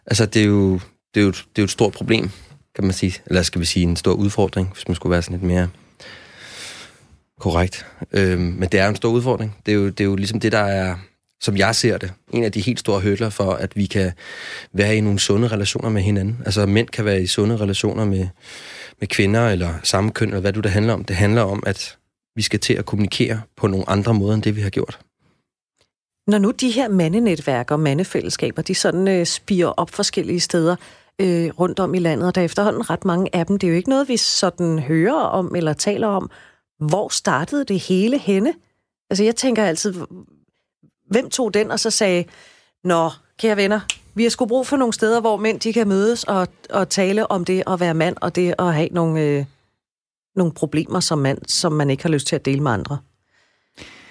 [0.06, 0.80] Altså, det er jo,
[1.14, 2.30] det er jo, det er jo et stort problem
[2.76, 3.14] kan man sige.
[3.26, 5.70] Eller skal vi sige en stor udfordring, hvis man skulle være sådan lidt mere
[7.40, 7.86] korrekt.
[8.12, 9.58] Øhm, men det er en stor udfordring.
[9.66, 10.96] Det er, jo, det er jo ligesom det, der er,
[11.42, 14.12] som jeg ser det, en af de helt store hurdler for, at vi kan
[14.74, 16.38] være i nogle sunde relationer med hinanden.
[16.46, 18.28] Altså mænd kan være i sunde relationer med,
[19.00, 21.04] med kvinder eller samme køn, eller hvad du det handler om.
[21.04, 21.98] Det handler om, at
[22.36, 25.00] vi skal til at kommunikere på nogle andre måder, end det vi har gjort.
[26.28, 30.76] Når nu de her mandenetværk og mandefællesskaber, de sådan øh, spiger op forskellige steder,
[31.22, 33.60] øh, rundt om i landet, og der er efterhånden ret mange af dem.
[33.60, 36.30] Det er jo ikke noget, vi sådan hører om eller taler om.
[36.80, 38.54] Hvor startede det hele henne?
[39.10, 39.94] Altså, jeg tænker altid,
[41.10, 42.26] hvem tog den og så sagde,
[42.84, 43.80] Nå, kære venner,
[44.16, 47.32] vi har sgu brug for nogle steder, hvor mænd de kan mødes og, og tale
[47.32, 49.46] om det at være mand, og det at have nogle, øh,
[50.36, 52.98] nogle problemer som mand, som man ikke har lyst til at dele med andre.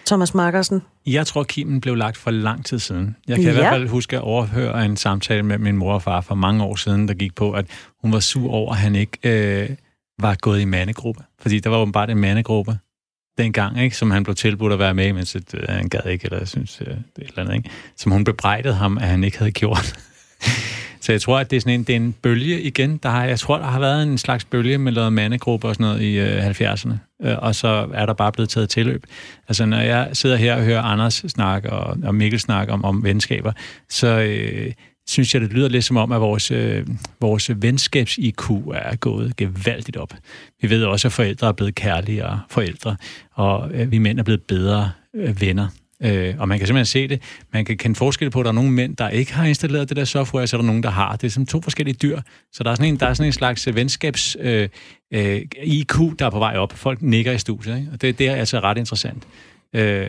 [0.06, 0.82] Thomas Markersen?
[1.06, 3.16] Jeg tror, kimen blev lagt for lang tid siden.
[3.28, 3.50] Jeg kan ja.
[3.50, 6.64] i hvert fald huske at overhøre en samtale med min mor og far for mange
[6.64, 7.66] år siden, der gik på, at
[8.02, 9.70] hun var sur over, at han ikke øh,
[10.20, 11.22] var gået i mandegruppe.
[11.40, 12.78] Fordi der var åbenbart en mandegruppe
[13.38, 16.06] dengang, ikke, som han blev tilbudt at være med i, men så, øh, han gad
[16.06, 17.70] ikke, eller jeg synes, øh, det eller andet, ikke?
[17.96, 19.98] som hun bebrejdede ham, at han ikke havde gjort.
[21.04, 22.96] Så jeg tror, at det er sådan en, det er en bølge igen.
[22.96, 25.84] Der har, jeg tror, der har været en slags bølge med lavet mandegrupper og sådan
[25.84, 26.94] noget i øh, 70'erne.
[27.24, 29.04] Øh, og så er der bare blevet taget tilløb.
[29.48, 33.04] Altså, når jeg sidder her og hører Anders snakke og, og Mikkel snakke om, om
[33.04, 33.52] venskaber,
[33.90, 34.72] så øh,
[35.08, 36.86] synes jeg, det lyder lidt som om, at vores, øh,
[37.20, 40.12] vores venskabs-IQ er gået gevaldigt op.
[40.62, 42.96] Vi ved også, at forældre er blevet kærligere forældre,
[43.32, 45.68] og øh, vi mænd er blevet bedre øh, venner.
[46.04, 47.22] Øh, og man kan simpelthen se det.
[47.52, 49.96] Man kan kende forskel på, at der er nogle mænd, der ikke har installeret det
[49.96, 51.16] der software, så er der nogen, der har.
[51.16, 52.20] Det er som to forskellige dyr.
[52.52, 54.68] Så der er sådan en, der er sådan en slags øh, venskabs øh,
[55.14, 56.72] øh, IQ, der er på vej op.
[56.72, 57.90] Folk nikker i studiet, ikke?
[57.92, 59.22] og det, det er altså ret interessant.
[59.74, 60.08] Øh,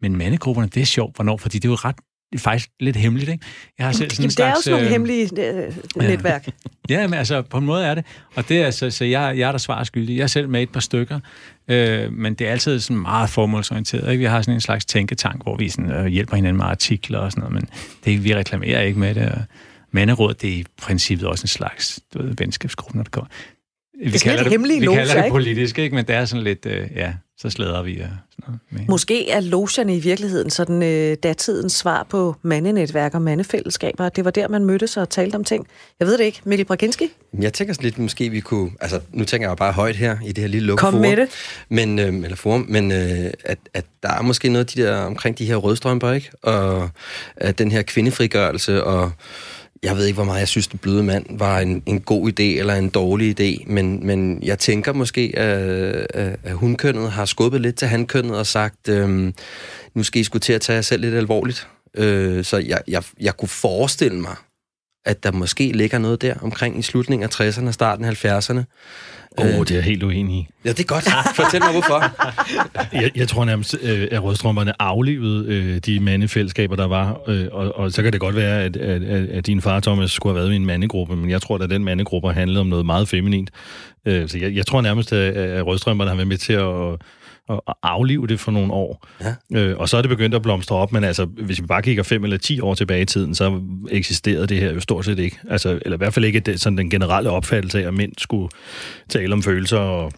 [0.00, 1.96] men mandegrupperne, det er sjovt, hvornår, fordi det er jo ret
[2.32, 3.44] det er faktisk lidt hemmeligt, ikke?
[3.78, 4.36] Jeg har selv sådan en slags...
[4.36, 6.48] Det er også nogle øh, hemmelige øh, netværk.
[6.90, 8.04] ja, men altså, på en måde er det.
[8.34, 10.16] Og det er altså, så jeg, jeg er der svar skyldig.
[10.16, 11.20] Jeg er selv med et par stykker,
[11.68, 14.12] øh, men det er altid sådan meget formålsorienteret.
[14.12, 14.18] Ikke?
[14.18, 17.32] Vi har sådan en slags tænketank, hvor vi sådan, øh, hjælper hinanden med artikler og
[17.32, 17.68] sådan noget, men
[18.04, 19.28] det, vi reklamerer ikke med det.
[19.32, 19.42] Og
[19.92, 23.28] manderåd, det er i princippet også en slags du ved, venskabsgruppe, når det kommer.
[24.00, 25.94] Vi det er kalder det, vi kalder det politisk, ikke?
[25.94, 27.92] men det er sådan lidt, øh, ja, så slæder vi.
[27.92, 28.80] Ja, sådan noget med.
[28.88, 34.08] Måske er logierne i virkeligheden sådan øh, datidens svar på mandenetværk og mandefællesskaber.
[34.08, 35.66] Det var der, man mødtes og talte om ting.
[36.00, 36.40] Jeg ved det ikke.
[36.44, 37.08] Mikkel Braginski?
[37.40, 38.70] Jeg tænker lidt, måske vi kunne...
[38.80, 41.28] Altså, nu tænker jeg bare højt her i det her lille lukket Kom med det.
[41.68, 44.96] Men, øh, eller forum, men øh, at, at der er måske noget af de der,
[44.96, 46.30] omkring de her rødstrømper, ikke?
[46.42, 46.90] Og
[47.36, 49.12] at den her kvindefrigørelse og
[49.82, 52.42] jeg ved ikke, hvor meget jeg synes, det bløde mand var en, en god idé
[52.42, 56.06] eller en dårlig idé, men, men jeg tænker måske, at,
[56.44, 59.34] at hunkønnet har skubbet lidt til hankønnet og sagt, øhm,
[59.94, 61.68] nu skal I skulle til at tage jer selv lidt alvorligt.
[61.94, 64.36] Øh, så jeg, jeg, jeg kunne forestille mig,
[65.04, 68.62] at der måske ligger noget der omkring i slutningen af 60'erne og starten af 70'erne,
[69.38, 70.48] Åh, oh, det er jeg helt uenig i.
[70.64, 71.04] Ja, det er godt.
[71.36, 72.04] Fortæl mig, hvorfor.
[73.02, 77.20] jeg, jeg tror nærmest, øh, at rødstrømperne aflevede øh, de mandefællesskaber, der var.
[77.28, 80.34] Øh, og, og så kan det godt være, at, at, at din far, Thomas, skulle
[80.34, 83.08] have været i en mandegruppe, men jeg tror, at den mandegruppe handlede om noget meget
[83.08, 83.50] feminint.
[84.06, 86.96] Så jeg, jeg tror nærmest, at rødstrømperne har været med til at
[87.50, 89.06] at aflive det for nogle år.
[89.20, 89.58] Ja.
[89.60, 92.02] Øh, og så er det begyndt at blomstre op, men altså, hvis vi bare kigger
[92.02, 93.60] fem eller ti år tilbage i tiden, så
[93.90, 95.38] eksisterede det her jo stort set ikke.
[95.50, 98.48] Altså, eller i hvert fald ikke det, sådan den generelle opfattelse af, at mænd skulle
[99.08, 100.12] tale om følelser og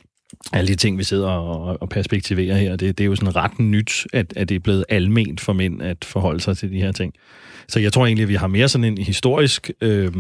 [0.53, 2.77] alle de ting, vi sidder og, og perspektiverer her.
[2.77, 5.83] Det, det er jo sådan ret nyt, at, at det er blevet alment for mænd
[5.83, 7.15] at forholde sig til de her ting.
[7.69, 10.13] Så jeg tror egentlig, at vi har mere sådan en historisk øh,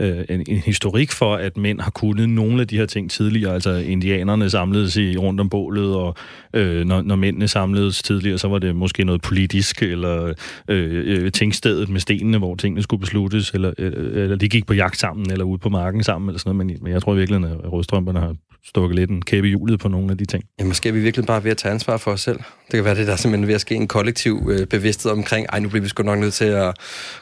[0.00, 3.54] øh, en, en historik for, at mænd har kunnet nogle af de her ting tidligere.
[3.54, 6.16] Altså indianerne samledes i rundt om bålet, og
[6.54, 10.34] øh, når, når mændene samledes tidligere, så var det måske noget politisk, eller
[10.68, 14.74] øh, øh, tingstedet med stenene, hvor tingene skulle besluttes, eller, øh, eller de gik på
[14.74, 16.66] jagt sammen, eller ude på marken sammen, eller sådan noget.
[16.66, 18.34] Men, men jeg tror virkelig, at rødstrømperne har
[18.64, 20.44] stukket lidt en kæbe i hjulet på nogle af de ting.
[20.58, 22.38] Jamen, måske er vi virkelig bare ved at tage ansvar for os selv.
[22.38, 25.46] Det kan være, det der er simpelthen ved at ske en kollektiv øh, bevidsthed omkring,
[25.52, 26.74] ej, nu bliver vi sgu nok nødt til at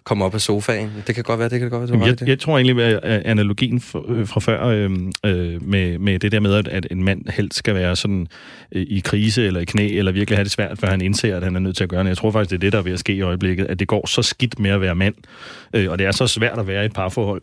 [0.04, 0.90] komme op af sofaen.
[1.06, 2.04] Det kan godt være, det kan godt være.
[2.06, 4.90] Jeg, jeg tror egentlig, at analogien fra, fra før øh,
[5.26, 8.26] øh, med, med det der med, at, en mand helst skal være sådan
[8.72, 11.42] øh, i krise eller i knæ, eller virkelig have det svært, før han indser, at
[11.42, 12.08] han er nødt til at gøre det.
[12.08, 13.88] Jeg tror faktisk, det er det, der er ved at ske i øjeblikket, at det
[13.88, 15.14] går så skidt med at være mand,
[15.74, 17.42] øh, og det er så svært at være i et parforhold,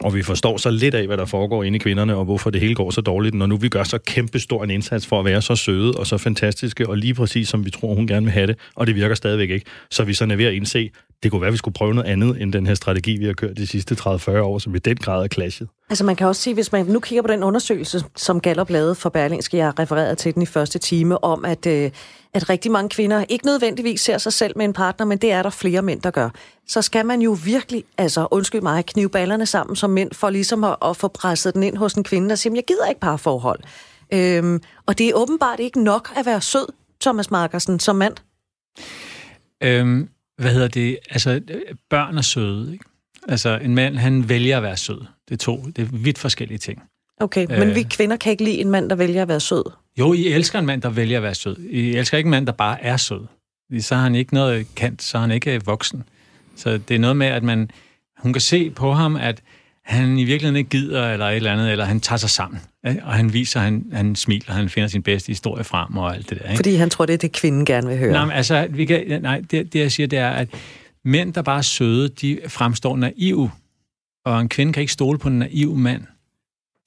[0.00, 2.60] og vi forstår så lidt af, hvad der foregår inde i kvinderne, og hvorfor det
[2.60, 5.24] hele går så dårligt, når nu vi gør så kæmpe stor en indsats for at
[5.24, 8.32] være så søde og så fantastiske, og lige præcis som vi tror, hun gerne vil
[8.32, 9.66] have det, og det virker stadigvæk ikke.
[9.90, 10.90] Så vi så er ved at indse,
[11.24, 13.32] det kunne være, at vi skulle prøve noget andet end den her strategi, vi har
[13.32, 15.68] kørt de sidste 30-40 år, som i den grad er clashet.
[15.90, 18.94] Altså man kan også sige, hvis man nu kigger på den undersøgelse, som Gallup lavede
[18.94, 21.90] for Berlingske, jeg refererede til den i første time, om at, øh,
[22.34, 25.42] at rigtig mange kvinder ikke nødvendigvis ser sig selv med en partner, men det er
[25.42, 26.30] der flere mænd, der gør.
[26.68, 30.64] Så skal man jo virkelig, altså undskyld mig, knive ballerne sammen som mænd, for ligesom
[30.64, 33.60] at, at få presset den ind hos en kvinde, der siger, jeg gider ikke parforhold.
[34.12, 36.66] Øhm, og det er åbenbart ikke nok at være sød,
[37.00, 38.14] Thomas Markersen, som mand.
[39.62, 40.98] Øhm, hvad hedder det?
[41.10, 41.40] Altså,
[41.90, 42.84] børn er søde, ikke?
[43.28, 45.00] Altså, en mand, han vælger at være sød.
[45.28, 46.82] Det er to, det er vidt forskellige ting.
[47.20, 49.64] Okay, men øh, vi kvinder kan ikke lide en mand, der vælger at være sød.
[49.98, 51.56] Jo, I elsker en mand, der vælger at være sød.
[51.58, 53.26] I elsker ikke en mand, der bare er sød.
[53.80, 56.04] Så har han ikke noget kant, så er han ikke voksen.
[56.56, 57.70] Så det er noget med, at man,
[58.18, 59.42] hun kan se på ham, at
[59.84, 62.60] han i virkeligheden ikke gider, eller et eller andet, eller han tager sig sammen.
[62.84, 66.38] Og han viser, han, han smiler, han finder sin bedste historie frem og alt det
[66.38, 66.44] der.
[66.44, 66.56] Ikke?
[66.56, 68.12] Fordi han tror, det er det, kvinden gerne vil høre.
[68.12, 70.48] Nej, men altså, vi kan, nej det, det jeg siger, det er, at
[71.04, 73.50] mænd, der bare er søde, de fremstår naive.
[74.24, 76.02] Og en kvinde kan ikke stole på en naiv mand.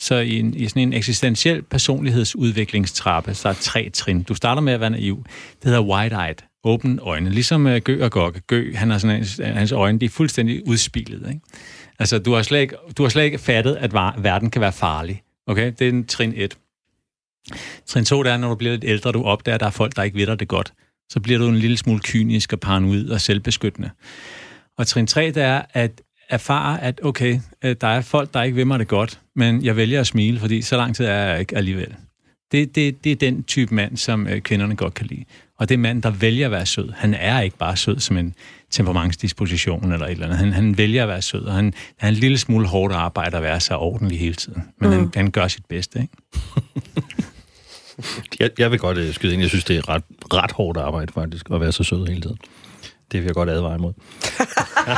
[0.01, 4.23] Så i, en, i sådan en eksistentiel personlighedsudviklingstrappe, så er tre trin.
[4.23, 5.23] Du starter med at være naiv.
[5.63, 7.29] Det hedder wide-eyed, åbne øjne.
[7.29, 8.39] Ligesom uh, Gø og Gokke.
[8.47, 11.29] Gø, han har sådan, hans øjne, de er fuldstændig udspillet.
[11.29, 11.39] Ikke?
[11.99, 15.23] Altså, du har, slet ikke, du har slet ikke fattet, at verden kan være farlig.
[15.47, 15.73] Okay?
[15.79, 16.57] Det er en trin 1.
[17.85, 19.95] Trin 2, det er, når du bliver lidt ældre, du opdager, at der er folk,
[19.95, 20.73] der ikke ved dig det godt.
[21.09, 23.89] Så bliver du en lille smule kynisk og paranoid og selvbeskyttende.
[24.77, 28.55] Og trin 3, det er, at erfare, at okay, øh, der er folk, der ikke
[28.55, 31.39] ved mig det godt, men jeg vælger at smile, fordi så lang tid er jeg
[31.39, 31.95] ikke alligevel.
[32.51, 35.25] Det, det, det er den type mand, som øh, kvinderne godt kan lide.
[35.57, 36.91] Og det er mand, der vælger at være sød.
[36.91, 38.35] Han er ikke bare sød som en
[38.71, 40.39] temperamentsdisposition eller et eller andet.
[40.39, 43.37] Han, han vælger at være sød, og han, han er en lille smule hårdt arbejde
[43.37, 44.63] at være så ordentlig hele tiden.
[44.81, 44.95] Men mm.
[44.95, 46.13] han, han gør sit bedste, ikke?
[48.39, 49.41] jeg, jeg vil godt uh, skyde ind.
[49.41, 50.03] Jeg synes, det er ret,
[50.33, 52.37] ret hårdt arbejde faktisk, at være så sød hele tiden.
[53.11, 53.93] Det vil jeg godt advare imod.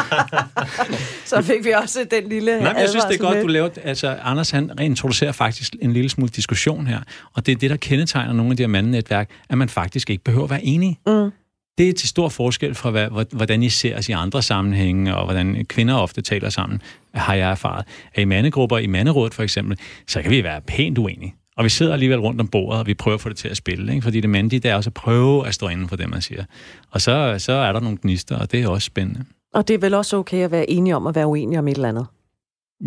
[1.31, 3.43] så fik vi også den lille Nej, men jeg synes, det er godt, med.
[3.43, 3.69] du laver...
[3.83, 6.99] Altså, Anders, han introducerer faktisk en lille smule diskussion her,
[7.33, 10.23] og det er det, der kendetegner nogle af de her mandenetværk, at man faktisk ikke
[10.23, 10.99] behøver at være enige.
[11.07, 11.31] Mm.
[11.79, 15.25] Det er til stor forskel fra, hvad, hvordan I ser os i andre sammenhænge, og
[15.25, 16.81] hvordan kvinder ofte taler sammen,
[17.13, 17.85] har jeg erfaret.
[18.15, 19.77] At i mandegrupper, i manderådet for eksempel,
[20.07, 21.35] så kan vi være pænt uenige.
[21.57, 23.57] Og vi sidder alligevel rundt om bordet, og vi prøver at få det til at
[23.57, 23.93] spille.
[23.93, 24.03] Ikke?
[24.03, 26.43] Fordi det mandige, det er også at prøve at stå inden for det, man siger.
[26.91, 29.25] Og så, så er der nogle gnister, og det er også spændende.
[29.53, 31.75] Og det er vel også okay at være enige om at være uenige om et
[31.75, 32.05] eller andet?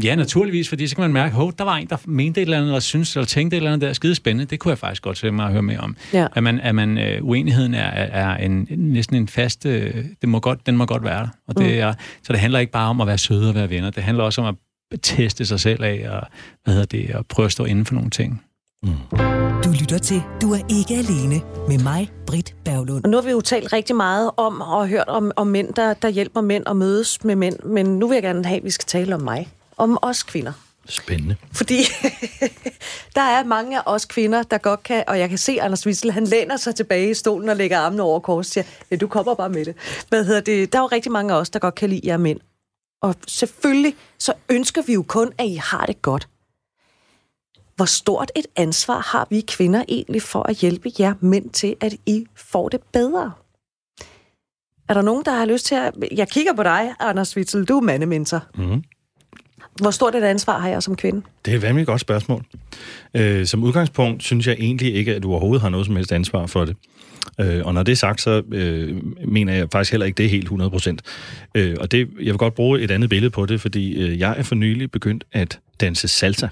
[0.05, 2.57] Ja, naturligvis, fordi så kan man mærke, at der var en, der mente et eller
[2.57, 4.51] andet, eller synes, eller tænkte et eller andet, der er skide spændende.
[4.51, 5.97] Det kunne jeg faktisk godt tænke mig at høre mere om.
[6.13, 6.27] Ja.
[6.37, 9.65] At, man, at man, uh, uenigheden er, er en, næsten en fast...
[9.65, 11.29] Uh, det må godt, den må godt være der.
[11.49, 11.81] Og det mm.
[11.81, 13.91] er, så det handler ikke bare om at være søde og være venner.
[13.91, 14.57] Det handler også om
[14.93, 16.29] at teste sig selv af, og,
[16.65, 18.43] hvad hedder det, og prøve at stå inden for nogle ting.
[18.83, 18.91] Mm.
[19.65, 23.05] Du lytter til Du er ikke alene med mig, Britt Berglund.
[23.05, 25.95] Og nu har vi jo talt rigtig meget om og hørt om, om mænd, der,
[25.95, 27.59] der hjælper mænd at mødes med mænd.
[27.65, 29.49] Men nu vil jeg gerne have, at vi skal tale om mig.
[29.83, 30.53] Om os kvinder.
[30.89, 31.37] Spændende.
[31.53, 31.77] Fordi
[33.17, 36.13] der er mange af os kvinder, der godt kan, og jeg kan se Anders Wissel,
[36.13, 39.07] han læner sig tilbage i stolen og lægger armene over kors og siger, ja, du
[39.07, 39.77] kommer bare med det.
[40.09, 40.73] Hvad hedder det?
[40.73, 42.41] Der er jo rigtig mange af os, der godt kan lide jer mænd.
[43.03, 46.29] Og selvfølgelig, så ønsker vi jo kun, at I har det godt.
[47.77, 51.95] Hvor stort et ansvar har vi kvinder egentlig for at hjælpe jer mænd til, at
[52.07, 53.33] I får det bedre?
[54.89, 55.95] Er der nogen, der har lyst til at...
[56.13, 57.65] Jeg kigger på dig, Anders Witzel.
[57.65, 58.45] Du er mandementor.
[58.55, 58.85] Mm.
[59.81, 61.23] Hvor stort et ansvar har jeg som kvinde?
[61.45, 62.45] Det er et vanvittigt godt spørgsmål.
[63.17, 66.47] Øh, som udgangspunkt synes jeg egentlig ikke, at du overhovedet har noget som helst ansvar
[66.47, 66.77] for det.
[67.41, 68.97] Øh, og når det er sagt, så øh,
[69.29, 71.03] mener jeg faktisk heller ikke, det er helt 100 procent.
[71.55, 74.35] Øh, og det, jeg vil godt bruge et andet billede på det, fordi øh, jeg
[74.39, 76.49] er for nylig begyndt at danse salsa.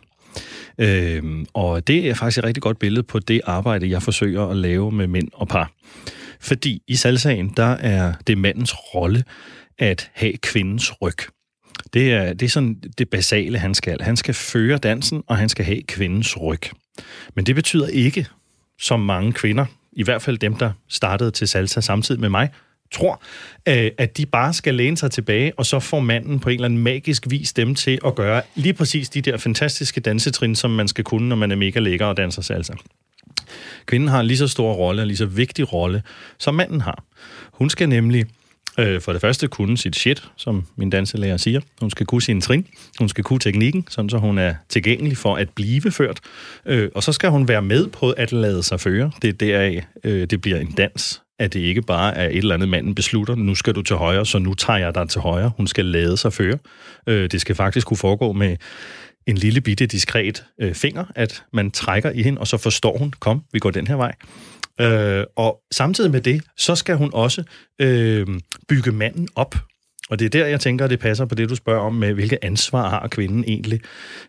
[0.78, 1.22] Øh,
[1.54, 4.92] og det er faktisk et rigtig godt billede på det arbejde, jeg forsøger at lave
[4.92, 5.72] med mænd og par.
[6.40, 9.24] Fordi i salsaen, der er det mandens rolle
[9.78, 11.16] at have kvindens ryg.
[11.92, 14.00] Det er, det er sådan det basale, han skal.
[14.00, 16.60] Han skal føre dansen, og han skal have kvindens ryg.
[17.34, 18.26] Men det betyder ikke,
[18.80, 22.50] som mange kvinder, i hvert fald dem, der startede til salsa samtidig med mig,
[22.92, 23.22] tror,
[23.68, 26.64] øh, at de bare skal læne sig tilbage, og så får manden på en eller
[26.64, 30.88] anden magisk vis dem til at gøre lige præcis de der fantastiske dansetrin, som man
[30.88, 32.72] skal kunne, når man er mega lækker og danser salsa.
[33.86, 36.02] Kvinden har en lige så stor rolle, og lige så vigtig rolle,
[36.38, 37.04] som manden har.
[37.52, 38.26] Hun skal nemlig
[38.80, 41.60] øh, for det første kunne sit shit, som min danselærer siger.
[41.80, 42.66] Hun skal kunne sin trin.
[42.98, 46.20] Hun skal kunne teknikken, sådan så hun er tilgængelig for at blive ført.
[46.66, 49.10] Øh, og så skal hun være med på at lade sig føre.
[49.22, 52.54] Det er deraf, øh, det bliver en dans at det ikke bare er et eller
[52.54, 55.52] andet, manden beslutter, nu skal du til højre, så nu tager jeg dig til højre.
[55.56, 56.58] Hun skal lade sig føre.
[57.06, 58.56] Øh, det skal faktisk kunne foregå med
[59.26, 63.12] en lille bitte diskret øh, finger, at man trækker i hende, og så forstår hun,
[63.20, 64.14] kom, vi går den her vej.
[64.80, 67.42] Øh, og samtidig med det, så skal hun også
[67.80, 68.26] øh,
[68.68, 69.54] bygge manden op.
[70.10, 72.12] Og det er der, jeg tænker, at det passer på det, du spørger om, med
[72.12, 73.80] hvilket ansvar har kvinden egentlig.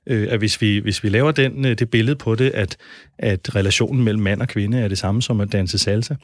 [0.08, 2.78] Øh, at hvis vi, hvis vi laver den, øh, det billede på det, at,
[3.20, 6.16] at relationen mellem mand og kvinde er det samme som at danse salsa,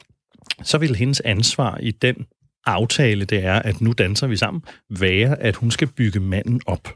[0.62, 2.26] så vil hendes ansvar i den
[2.66, 6.88] aftale, det er, at nu danser vi sammen, være, at hun skal bygge manden op.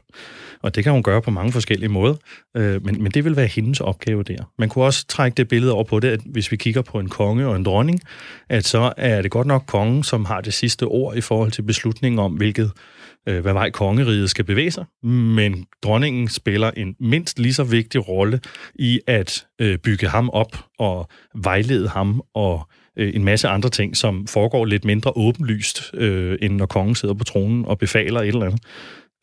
[0.63, 2.15] Og det kan hun gøre på mange forskellige måder,
[2.57, 4.51] øh, men, men det vil være hendes opgave der.
[4.59, 7.09] Man kunne også trække det billede over på det, at hvis vi kigger på en
[7.09, 7.99] konge og en dronning,
[8.49, 11.61] at så er det godt nok kongen, som har det sidste ord i forhold til
[11.61, 12.71] beslutningen om, hvilket
[13.27, 18.07] øh, hvad vej kongeriget skal bevæge sig, men dronningen spiller en mindst lige så vigtig
[18.07, 18.39] rolle
[18.75, 23.97] i at øh, bygge ham op og vejlede ham og øh, en masse andre ting,
[23.97, 28.27] som foregår lidt mindre åbenlyst, øh, end når kongen sidder på tronen og befaler et
[28.27, 28.61] eller andet.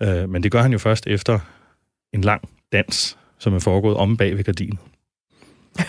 [0.03, 1.39] Øh, men det gør han jo først efter
[2.13, 2.43] en lang
[2.73, 4.79] dans, som er foregået om bag ved gardinen.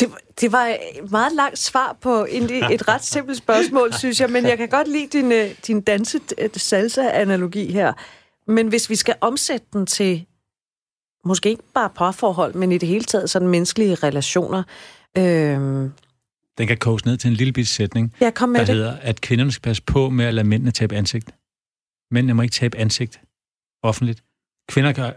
[0.00, 0.08] Det,
[0.40, 4.46] det var et meget langt svar på egentlig et ret simpelt spørgsmål, synes jeg, men
[4.46, 7.92] jeg kan godt lide din, øh, din danse-salsa-analogi her.
[8.50, 10.26] Men hvis vi skal omsætte den til
[11.24, 14.62] måske ikke bare parforhold, men i det hele taget sådan menneskelige relationer,
[15.18, 15.90] øh,
[16.58, 18.74] den kan koges ned til en lille bitte sætning, ja, kom med der det.
[18.74, 21.30] hedder, at kvinderne skal passe på med at lade mændene tabe ansigt.
[22.10, 23.20] Mændene må ikke tabe ansigt
[23.82, 24.22] offentligt.
[24.68, 25.12] Kvinder kan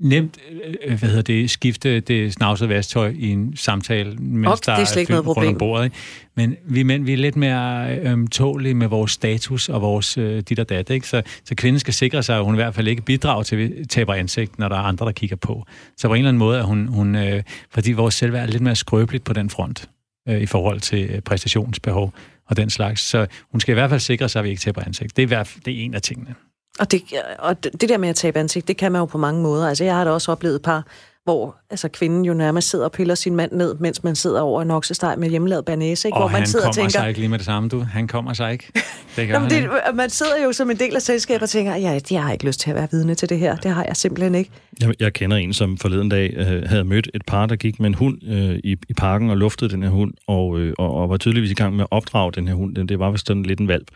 [0.00, 0.38] nemt
[0.84, 4.82] øh, hvad hedder det, skifte det snavsede vasktøj i en samtale, mens Og der det
[4.82, 5.54] er slet ikke noget rundt problem.
[5.54, 5.84] om bordet.
[5.84, 5.96] Ikke?
[6.34, 10.58] Men vi mænd, vi er lidt mere ømtålige med vores status og vores øh, dit
[10.58, 10.90] og dat.
[10.90, 11.08] Ikke?
[11.08, 13.88] Så, så kvinden skal sikre sig, at hun i hvert fald ikke bidrager til at
[13.88, 15.64] taber ansigt, når der er andre, der kigger på.
[15.96, 18.62] Så på en eller anden måde er hun, hun øh, fordi vores selvværd er lidt
[18.62, 19.88] mere skrøbeligt på den front
[20.28, 22.12] øh, i forhold til øh, præstationsbehov
[22.46, 23.00] og den slags.
[23.00, 25.16] Så hun skal i hvert fald sikre sig, at vi ikke taber ansigt.
[25.16, 26.34] Det er, i hvert fald, det er en af tingene.
[26.78, 27.02] Og det,
[27.38, 29.68] og det det der med at tabe ansigt, det kan man jo på mange måder.
[29.68, 30.86] Altså, jeg har da også oplevet et par,
[31.24, 34.62] hvor altså, kvinden jo nærmest sidder og piller sin mand ned, mens man sidder over
[34.62, 36.16] en oksesteg med hjemmelavet banæse, ikke?
[36.16, 36.90] Og hvor man han sidder kommer og tænker...
[36.90, 37.80] sig ikke lige med det samme, du.
[37.80, 38.72] Han kommer sig ikke.
[38.74, 38.82] Det
[39.28, 39.56] gør ikke.
[39.56, 42.46] det, man sidder jo som en del af selskabet og tænker, ja, jeg har ikke
[42.46, 43.56] lyst til at være vidne til det her.
[43.56, 44.50] Det har jeg simpelthen ikke.
[44.80, 47.86] Jeg, jeg kender en, som forleden dag øh, havde mødt et par, der gik med
[47.86, 51.10] en hund øh, i, i parken og luftede den her hund, og, øh, og, og
[51.10, 52.74] var tydeligvis i gang med at opdrage den her hund.
[52.74, 53.88] Det, det var vist sådan lidt en valp.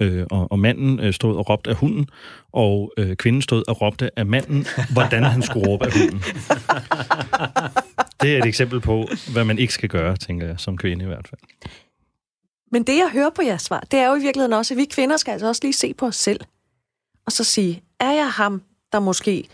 [0.00, 2.06] Øh, og, og manden øh, stod og råbte af hunden,
[2.52, 6.22] og øh, kvinden stod og råbte af manden, hvordan han skulle råbe af hunden.
[8.22, 11.06] Det er et eksempel på, hvad man ikke skal gøre, tænker jeg, som kvinde i
[11.06, 11.40] hvert fald.
[12.72, 14.84] Men det, jeg hører på jeres svar, det er jo i virkeligheden også, at vi
[14.84, 16.40] kvinder skal altså også lige se på os selv.
[17.26, 18.62] Og så sige, er jeg ham,
[18.92, 19.48] der måske,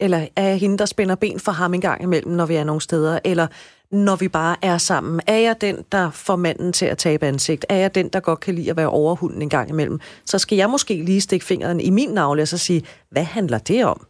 [0.00, 2.64] eller er jeg hende, der spænder ben for ham en gang imellem, når vi er
[2.64, 3.46] nogle steder, eller
[3.90, 5.20] når vi bare er sammen?
[5.26, 7.66] Er jeg den, der får manden til at tabe ansigt?
[7.68, 10.00] Er jeg den, der godt kan lide at være overhunden en gang imellem?
[10.24, 13.58] Så skal jeg måske lige stikke fingeren i min navle og så sige, hvad handler
[13.58, 14.06] det om?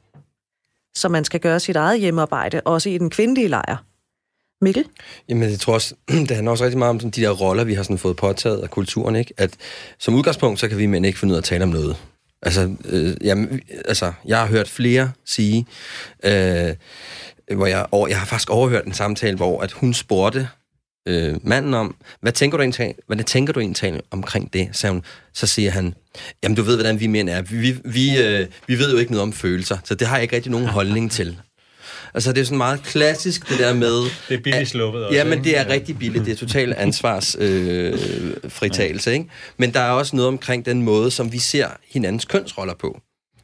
[0.94, 3.84] Så man skal gøre sit eget hjemmearbejde, også i den kvindelige lejr.
[4.60, 4.84] Mikkel?
[5.28, 5.94] Jamen, jeg tror også,
[6.28, 8.60] det handler også rigtig meget om sådan, de der roller, vi har sådan fået påtaget
[8.60, 9.34] af kulturen, ikke?
[9.36, 9.56] At
[9.98, 11.96] som udgangspunkt, så kan vi mænd ikke finde ud af at tale om noget.
[12.42, 15.66] Altså, øh, jamen, altså jeg har hørt flere sige,
[16.24, 16.74] øh,
[17.56, 20.48] hvor jeg, og jeg har faktisk overhørt en samtale, hvor at hun spurgte
[21.08, 24.68] øh, manden om, hvad tænker du egentlig, hvad tænker du egentlig omkring det?
[24.72, 25.02] Så, hun,
[25.34, 25.94] så siger han,
[26.42, 27.42] jamen du ved, hvordan vi mænd er.
[27.42, 30.36] Vi, vi, øh, vi ved jo ikke noget om følelser, så det har jeg ikke
[30.36, 31.38] rigtig nogen holdning til.
[32.14, 34.02] Altså, det er sådan meget klassisk, det der med...
[34.28, 36.24] Det er billigt sluppet også, Ja, men det er rigtig billigt.
[36.24, 39.26] Det er total ansvarsfritagelse, øh, ikke?
[39.56, 43.00] Men der er også noget omkring den måde, som vi ser hinandens kønsroller på.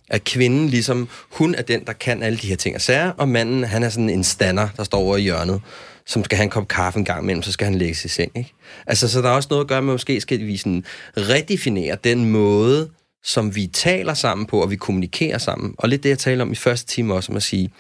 [0.09, 3.29] At kvinden ligesom, hun er den, der kan alle de her ting og sager, og
[3.29, 5.61] manden, han er sådan en stander, der står over i hjørnet,
[6.07, 8.09] som skal have en kop kaffe en gang imellem, så skal han lægge sig i
[8.09, 8.53] seng, ikke?
[8.87, 10.85] Altså, så der er også noget at gøre med, måske skal vi sådan
[11.17, 12.91] redefinere den måde,
[13.25, 15.75] som vi taler sammen på, og vi kommunikerer sammen.
[15.79, 17.71] Og lidt det, jeg taler om i første time også, om at sige,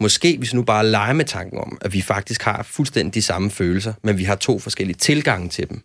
[0.00, 3.22] måske hvis vi nu bare leger med tanken om, at vi faktisk har fuldstændig de
[3.22, 5.82] samme følelser, men vi har to forskellige tilgange til dem.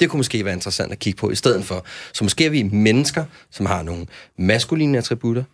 [0.00, 1.84] Det kunne måske være interessant at kigge på i stedet for.
[2.12, 4.06] Så måske er vi mennesker, som har nogle
[4.38, 5.44] maskuline attributter,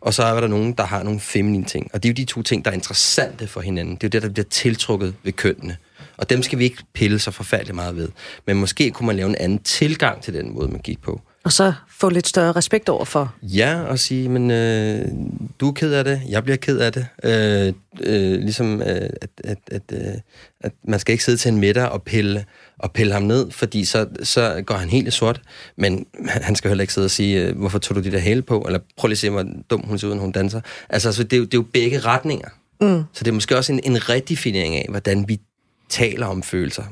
[0.00, 1.90] og så er der nogen, der har nogle feminine ting.
[1.92, 3.94] Og det er jo de to ting, der er interessante for hinanden.
[3.94, 5.76] Det er jo det, der bliver tiltrukket ved kønnene.
[6.16, 8.08] Og dem skal vi ikke pille så forfærdeligt meget ved.
[8.46, 11.20] Men måske kunne man lave en anden tilgang til den måde, man gik på.
[11.44, 15.08] Og så få lidt større respekt over for Ja, og sige, men øh,
[15.60, 17.06] du er ked af det, jeg bliver ked af det.
[17.24, 18.86] Øh, øh, ligesom, øh,
[19.22, 20.14] at, at, at, øh,
[20.60, 22.44] at man skal ikke sidde til en middag og pille,
[22.80, 25.40] og pille ham ned, fordi så, så går han helt i sort.
[25.76, 28.42] Men han skal heller ikke sidde og sige, øh, hvorfor tog du de der hæle
[28.42, 28.60] på?
[28.60, 30.60] Eller prøv lige at se, hvor dum hun ser ud, når hun danser.
[30.88, 32.48] Altså, altså det, er jo, det er jo begge retninger.
[32.80, 33.02] Mm.
[33.12, 35.40] Så det er måske også en, en redefinering af, hvordan vi
[35.88, 36.84] taler om følelser.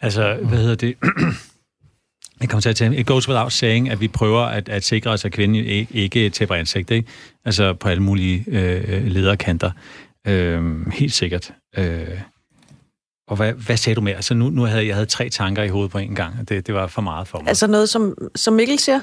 [0.00, 0.96] Altså, hvad hedder det?
[2.40, 5.10] Jeg kommer til at tænke, it goes without saying, at vi prøver at, at sikre
[5.10, 7.08] os, at kvinden ikke, ikke taber ansigt, ikke?
[7.44, 9.70] Altså på alle mulige øh, lederkanter.
[10.26, 11.52] Øh, helt sikkert.
[11.78, 12.20] Øh,
[13.28, 14.14] og hvad, hvad sagde du mere?
[14.14, 16.66] Altså nu, nu havde jeg havde tre tanker i hovedet på en gang, og det,
[16.66, 17.48] det var for meget for mig.
[17.48, 19.00] Altså noget, som, som Mikkel siger?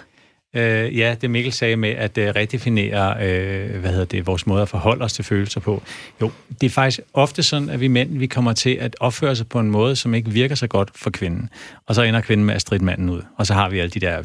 [0.56, 4.62] Øh, ja, det Mikkel sagde med at øh, redefinere, øh, hvad hedder det, vores måde
[4.62, 5.84] at forholde os til følelser på.
[6.22, 9.48] Jo, det er faktisk ofte sådan, at vi mænd, vi kommer til at opføre sig
[9.48, 11.50] på en måde, som ikke virker så godt for kvinden.
[11.88, 13.22] Og så ender kvinden med at stride manden ud.
[13.38, 14.24] Og så har vi alle de der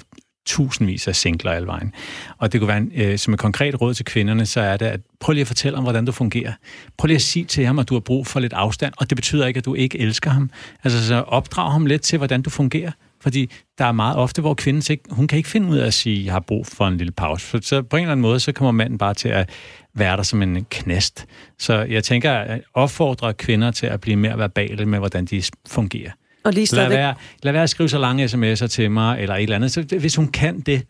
[0.49, 1.93] tusindvis af singler alle vejen.
[2.39, 4.87] Og det kunne være, en, øh, som et konkret råd til kvinderne, så er det,
[4.87, 6.53] at prøv lige at fortælle om, hvordan du fungerer.
[6.97, 9.17] Prøv lige at sige til ham, at du har brug for lidt afstand, og det
[9.17, 10.51] betyder ikke, at du ikke elsker ham.
[10.85, 12.91] Altså, så opdrag ham lidt til, hvordan du fungerer.
[13.21, 15.95] Fordi der er meget ofte, hvor kvinden ikke, hun kan ikke finde ud af at
[15.95, 17.47] sige, jeg har brug for en lille pause.
[17.47, 19.51] Så, så på en eller anden måde, så kommer manden bare til at
[19.95, 21.27] være der som en knæst.
[21.59, 26.11] Så jeg tænker at opfordre kvinder til at blive mere verbale med, hvordan de fungerer.
[26.49, 29.43] Og lige Lad være, lad være at skrive så lange sms'er til mig, eller et
[29.43, 29.73] eller andet.
[29.73, 30.83] Så hvis hun kan det,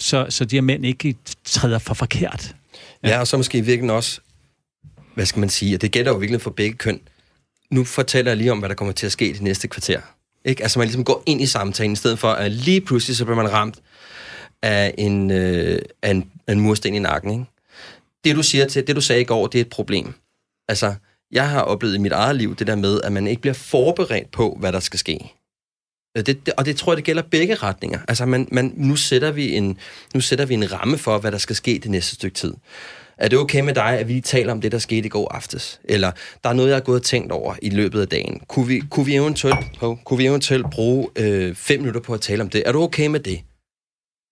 [0.00, 2.54] så, så de her mænd ikke træder for forkert.
[3.02, 3.08] Ja.
[3.08, 4.20] ja, og så måske virkelig også,
[5.14, 7.00] hvad skal man sige, og det gælder jo virkelig for begge køn.
[7.70, 10.00] Nu fortæller jeg lige om, hvad der kommer til at ske i det næste kvarter.
[10.44, 10.62] Ikke?
[10.62, 13.36] Altså man ligesom går ind i samtalen, i stedet for at lige pludselig, så bliver
[13.36, 13.78] man ramt
[14.62, 17.32] af en, øh, af en, af en mursten i nakken.
[17.32, 17.44] Ikke?
[18.24, 20.14] Det du siger til, det du sagde i går, det er et problem.
[20.68, 20.94] Altså,
[21.32, 24.30] jeg har oplevet i mit eget liv det der med, at man ikke bliver forberedt
[24.30, 25.32] på, hvad der skal ske.
[26.16, 27.98] Det, det, og det tror jeg, det gælder begge retninger.
[28.08, 29.78] Altså, man, man, nu, sætter vi en,
[30.14, 32.54] nu sætter vi en ramme for, hvad der skal ske det næste stykke tid.
[33.18, 35.80] er det okay med dig, at vi taler om det, der skete i går aftes?
[35.84, 36.12] Eller
[36.44, 38.40] der er noget, jeg har gået og tænkt over i løbet af dagen.
[38.48, 42.20] Kunne vi, kunne vi, eventuelt, oh, kunne vi eventuelt bruge øh, fem minutter på at
[42.20, 42.62] tale om det?
[42.66, 43.40] Er du okay med det?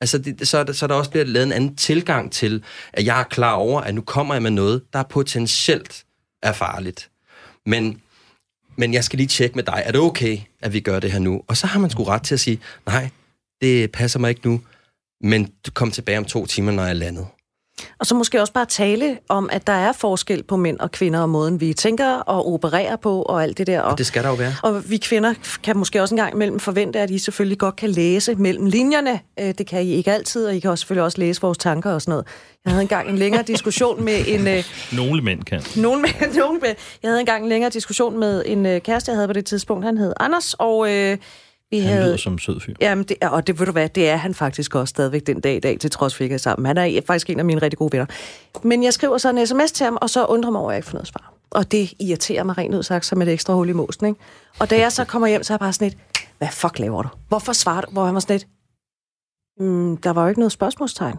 [0.01, 3.07] Altså, det, så, er så er der også bliver lavet en anden tilgang til, at
[3.07, 6.05] jeg er klar over, at nu kommer jeg med noget, der potentielt
[6.43, 7.11] er farligt.
[7.66, 8.03] Men,
[8.76, 11.18] men jeg skal lige tjekke med dig, er det okay, at vi gør det her
[11.18, 11.43] nu?
[11.47, 13.11] Og så har man sgu ret til at sige, nej,
[13.61, 14.61] det passer mig ikke nu,
[15.20, 17.26] men du kom tilbage om to timer, når jeg er landet.
[17.99, 21.20] Og så måske også bare tale om, at der er forskel på mænd og kvinder,
[21.20, 23.81] og måden vi tænker og opererer på, og alt det der.
[23.81, 24.55] Og, og det skal der jo være.
[24.62, 27.91] Og vi kvinder kan måske også en gang imellem forvente, at I selvfølgelig godt kan
[27.91, 29.20] læse mellem linjerne.
[29.41, 31.91] Øh, det kan I ikke altid, og I kan også selvfølgelig også læse vores tanker
[31.91, 32.26] og sådan noget.
[32.64, 34.49] Jeg havde engang en længere diskussion med en...
[34.49, 34.64] Øh,
[34.99, 35.62] nogle mænd kan.
[35.76, 36.76] Nogle mænd, nogle mænd.
[37.03, 39.85] Jeg havde engang en længere diskussion med en øh, kæreste, jeg havde på det tidspunkt.
[39.85, 40.93] Han hed Anders, og...
[40.93, 41.18] Øh,
[41.70, 42.74] vi han havde, lyder som sød fyr.
[42.80, 45.56] Jamen, det, og det ved du hvad, det er han faktisk også stadigvæk den dag
[45.56, 46.66] i dag, til trods for ikke er sammen.
[46.66, 48.06] Han er faktisk en af mine rigtig gode venner.
[48.62, 50.78] Men jeg skriver så en sms til ham, og så undrer mig over, at jeg
[50.78, 51.32] ikke får noget svar.
[51.50, 54.20] Og det irriterer mig rent ud sagt som et ekstra hul i mosen, ikke?
[54.58, 55.96] Og da jeg så kommer hjem, så er jeg bare sådan et,
[56.38, 57.08] hvad fuck laver du?
[57.28, 57.90] Hvorfor svarer du?
[57.90, 58.46] Hvor han var sådan et,
[59.60, 61.16] mm, der var jo ikke noget spørgsmålstegn.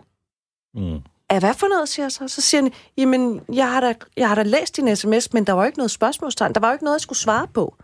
[0.75, 0.99] Mm.
[1.31, 2.27] Ja, hvad for noget, siger jeg så?
[2.27, 5.53] Så siger han, jamen, jeg har, da, jeg har da læst din sms, men der
[5.53, 6.53] var jo ikke noget spørgsmålstegn.
[6.53, 7.75] Der var jo ikke noget, jeg skulle svare på.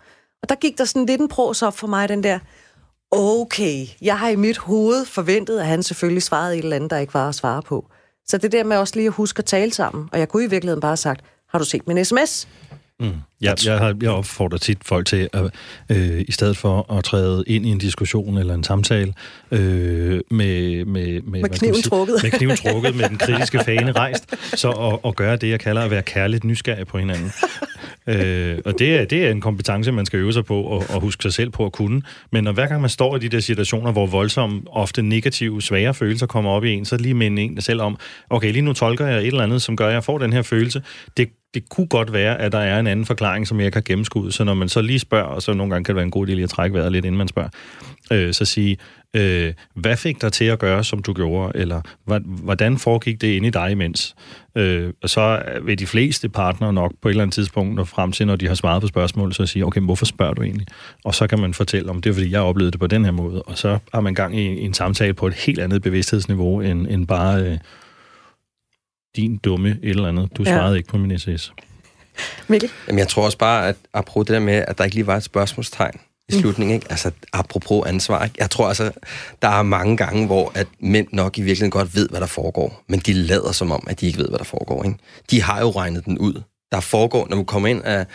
[0.44, 2.40] Og der gik der sådan lidt en pros op for mig, den der,
[3.12, 6.98] okay, jeg har i mit hoved forventet, at han selvfølgelig svarede et eller andet, der
[6.98, 7.90] ikke var at svare på.
[8.26, 10.50] Så det der med også lige at huske at tale sammen, og jeg kunne i
[10.50, 12.48] virkeligheden bare have sagt, har du set min sms?
[13.00, 13.12] Mm.
[13.42, 15.44] Ja, jeg, har, jeg opfordrer tit folk til, at
[15.90, 19.14] øh, i stedet for at træde ind i en diskussion eller en samtale
[19.52, 19.60] øh,
[20.32, 24.36] med, med, med, med kniven sige, trukket, med, kniven trukket med den kritiske fane rejst,
[24.60, 27.32] så at, at gøre det, jeg kalder at være kærligt nysgerrig på hinanden
[28.08, 31.02] øh, og det er, det er en kompetence, man skal øve sig på og, og
[31.02, 32.02] huske sig selv på at kunne.
[32.32, 35.94] Men når hver gang man står i de der situationer, hvor voldsomme, ofte negative, svære
[35.94, 37.98] følelser kommer op i en, så lige minde en selv om,
[38.30, 40.42] okay, lige nu tolker jeg et eller andet, som gør, at jeg får den her
[40.42, 40.82] følelse.
[41.18, 44.32] Det det kunne godt være, at der er en anden forklaring, som jeg kan gennemskue.
[44.32, 46.28] Så når man så lige spørger, og så nogle gange kan det være en god
[46.28, 47.50] idé lige at trække vejret lidt, inden man spørger,
[48.12, 48.78] øh, så sige,
[49.18, 51.82] øh, hvad fik dig til at gøre, som du gjorde, eller
[52.44, 54.16] hvordan foregik det inde i dig imens?
[54.56, 58.12] Øh, og så vil de fleste partnere nok på et eller andet tidspunkt nå frem
[58.12, 60.68] til, når de har svaret på spørgsmålet, så sige, okay, hvorfor spørger du egentlig?
[61.04, 63.12] Og så kan man fortælle om, det er fordi, jeg oplevede det på den her
[63.12, 66.88] måde, og så har man gang i, en samtale på et helt andet bevidsthedsniveau, end,
[66.88, 67.44] end bare...
[67.44, 67.58] Øh,
[69.16, 70.38] din dumme et eller andet.
[70.38, 70.78] Du svarede ja.
[70.78, 71.54] ikke på min SS.
[72.48, 72.70] Mikkel?
[72.88, 75.18] Jamen, jeg tror også bare, at apropos det der med, at der ikke lige var
[75.18, 76.00] et spørgsmålstegn
[76.30, 76.88] i slutningen, ikke?
[76.90, 78.36] altså apropos ansvar, ikke?
[78.40, 78.92] jeg tror altså,
[79.42, 82.84] der er mange gange, hvor at mænd nok i virkeligheden godt ved, hvad der foregår,
[82.88, 84.84] men de lader som om, at de ikke ved, hvad der foregår.
[84.84, 84.98] Ikke?
[85.32, 86.42] De har jo regnet den ud.
[86.72, 88.06] Der foregår, når vi kommer ind af,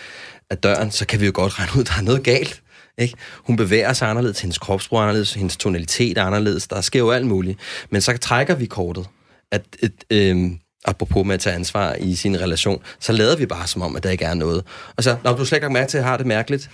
[0.50, 2.62] af døren, så kan vi jo godt regne ud, at der er noget galt.
[2.98, 3.14] Ikke?
[3.36, 7.10] Hun bevæger sig anderledes, hendes kropsbrug er anderledes, hendes tonalitet er anderledes, der sker jo
[7.10, 7.58] alt muligt.
[7.90, 9.06] Men så trækker vi kortet,
[9.52, 10.50] at et, øh,
[10.84, 14.02] apropos med at tage ansvar i sin relation, så lader vi bare som om, at
[14.02, 14.64] der ikke er noget.
[14.96, 16.70] Og så, når du slet ikke har mærke til, at jeg har det mærkeligt,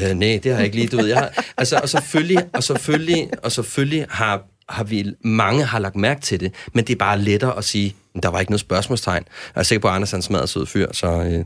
[0.00, 1.06] øh, nej, det har jeg ikke lige, du ved.
[1.06, 5.96] Jeg har, altså, og selvfølgelig, og selvfølgelig, og selvfølgelig har, har vi, mange har lagt
[5.96, 9.24] mærke til det, men det er bare lettere at sige, der var ikke noget spørgsmålstegn.
[9.54, 11.44] Jeg er sikker på, at Anders er en smadret sød fyr, så øh,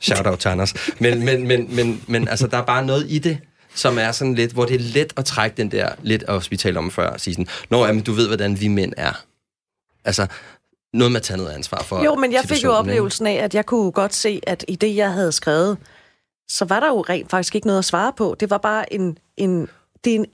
[0.00, 0.74] shout out til Anders.
[1.00, 3.38] Men, men, men, men, men altså, der er bare noget i det,
[3.74, 6.56] som er sådan lidt, hvor det er let at trække den der, lidt, og vi
[6.56, 9.24] talte om før, og sige sådan, Nå, jamen, du ved, hvordan vi mænd er.
[10.04, 10.26] Altså,
[10.92, 13.54] noget med at tage noget ansvar for Jo, men jeg fik jo oplevelsen af, at
[13.54, 15.78] jeg kunne godt se, at i det, jeg havde skrevet,
[16.48, 18.36] så var der jo rent faktisk ikke noget at svare på.
[18.40, 19.68] Det var bare en, en,
[20.04, 20.26] det, en,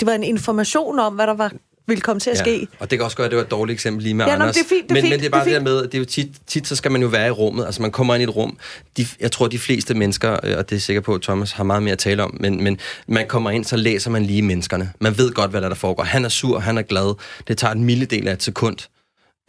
[0.00, 1.52] det var en information om, hvad der var
[1.90, 2.58] ville komme til at ske.
[2.58, 4.32] Ja, og det kan også gøre, at det var et dårligt eksempel lige med ja,
[4.32, 4.46] Anders.
[4.46, 5.62] Nå, det er fint, det er men, fint, men det er bare det, er det
[5.62, 7.66] med, det er jo tit, tit, så skal man jo være i rummet.
[7.66, 8.58] Altså man kommer ind i et rum.
[8.96, 11.64] De, jeg tror, de fleste mennesker, øh, og det er sikker på, at Thomas har
[11.64, 14.92] meget mere at tale om, men, men man kommer ind, så læser man lige menneskerne.
[15.00, 16.02] Man ved godt, hvad der, der foregår.
[16.02, 17.14] Han er sur, han er glad.
[17.48, 18.76] Det tager en milledel af et sekund.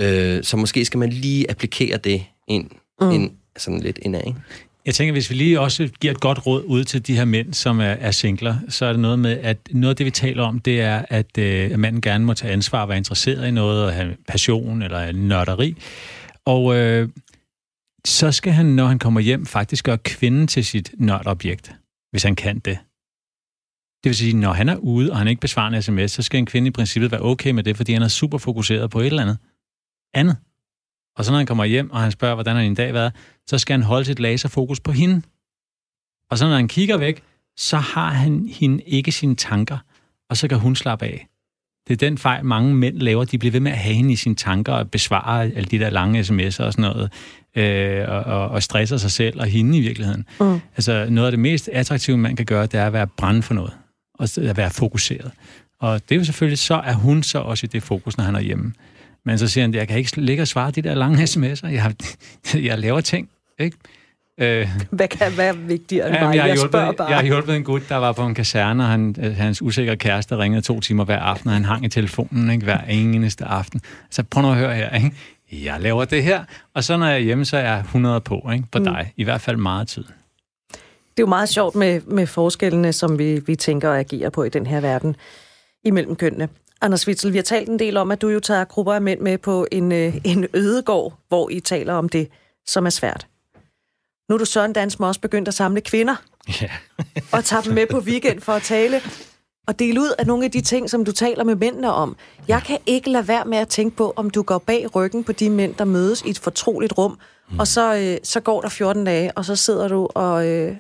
[0.02, 2.70] Øh, så måske skal man lige applikere det ind,
[3.02, 3.12] mm.
[3.12, 4.40] ind sådan lidt indad, ikke?
[4.86, 7.54] Jeg tænker, hvis vi lige også giver et godt råd ud til de her mænd,
[7.54, 10.44] som er, er singler, så er det noget med, at noget af det, vi taler
[10.44, 13.86] om, det er, at, øh, manden gerne må tage ansvar og være interesseret i noget,
[13.86, 15.76] og have passion eller en nørderi.
[16.46, 17.10] Og øh,
[18.06, 21.76] så skal han, når han kommer hjem, faktisk gøre kvinden til sit nørdobjekt,
[22.12, 22.78] hvis han kan det.
[24.04, 26.38] Det vil sige, når han er ude, og han ikke besvarer en sms, så skal
[26.38, 29.06] en kvinde i princippet være okay med det, fordi han er super fokuseret på et
[29.06, 29.38] eller andet
[30.14, 30.38] andet.
[31.18, 33.14] Og så når han kommer hjem, og han spørger, hvordan har din dag været,
[33.48, 35.22] så skal han holde sit laserfokus på hende.
[36.30, 37.24] Og så når han kigger væk,
[37.58, 39.78] så har han hende ikke sine tanker,
[40.30, 41.28] og så kan hun slappe af.
[41.88, 43.26] Det er den fejl, mange mænd laver.
[43.26, 45.90] De bliver ved med at have hende i sine tanker og besvare alle de der
[45.90, 47.12] lange sms'er og sådan noget,
[47.56, 50.26] øh, og, og, og stresser sig selv og hende i virkeligheden.
[50.40, 50.60] Mm.
[50.78, 53.54] Altså noget af det mest attraktive, man kan gøre, det er at være brændt for
[53.54, 53.74] noget,
[54.14, 55.32] og at være fokuseret.
[55.80, 58.36] Og det er jo selvfølgelig, så er hun så også i det fokus, når han
[58.36, 58.74] er hjemme.
[59.26, 61.68] Men så siger han, jeg kan ikke ligge og svare de der lange sms'er.
[61.68, 61.94] Jeg,
[62.70, 63.78] jeg laver ting, ikke?
[64.38, 66.36] Øh, hvad kan være vigtigere end mig?
[66.36, 67.08] Jeg, jeg, hjulpet, spørger bare.
[67.08, 70.38] jeg har hjulpet en gut, der var på en kaserne, og han, hans usikre kæreste
[70.38, 73.82] ringede to timer hver aften, og han hang i telefonen ikke, hver eneste aften.
[74.10, 75.12] Så prøv nu at høre her, ikke?
[75.52, 76.44] jeg laver det her,
[76.74, 78.86] og så når jeg er hjemme, så er jeg 100 på ikke, på mm.
[78.86, 79.14] dig.
[79.18, 80.04] I hvert fald meget tid.
[81.12, 84.44] Det er jo meget sjovt med, med forskellene, som vi, vi tænker og agerer på
[84.44, 85.16] i den her verden
[85.84, 86.50] imellem kønnene.
[86.82, 89.20] Anders Witzel, vi har talt en del om, at du jo tager grupper af mænd
[89.20, 92.28] med på en, øh, en ødegård, hvor I taler om det,
[92.68, 93.28] som er svært.
[94.30, 96.16] Nu er du Søren Dansmer også begyndt at samle kvinder.
[96.62, 96.70] Ja.
[97.34, 99.02] og tage dem med på weekend for at tale
[99.68, 102.16] og dele ud af nogle af de ting, som du taler med mændene om.
[102.48, 105.32] Jeg kan ikke lade være med at tænke på, om du går bag ryggen på
[105.32, 107.20] de mænd, der mødes i et fortroligt rum,
[107.52, 107.60] mm.
[107.60, 110.76] og så, øh, så går der 14 dage, og så sidder du og øh,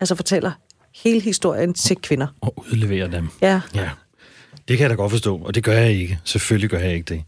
[0.00, 0.52] altså fortæller
[0.94, 2.26] hele historien til kvinder.
[2.40, 3.28] Og udleverer dem.
[3.40, 3.60] Ja.
[3.74, 3.90] ja.
[4.72, 6.18] Det kan jeg da godt forstå, og det gør jeg ikke.
[6.24, 7.22] Selvfølgelig gør jeg ikke det.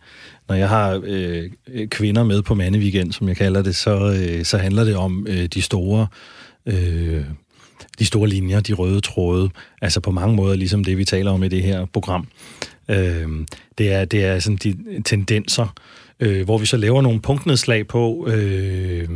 [0.49, 4.45] Når jeg har øh, øh, kvinder med på mandeweekend, som jeg kalder det, så, øh,
[4.45, 6.07] så handler det om øh, de store...
[6.67, 7.25] Øh,
[7.99, 9.51] de store linjer, de røde tråde,
[9.83, 12.29] altså på mange måder ligesom det, vi taler om i det her program.
[12.89, 13.29] Øh,
[13.79, 15.75] det, er, det er sådan de tendenser,
[16.21, 19.09] øh, hvor vi så laver nogle punktnedslag på, øh,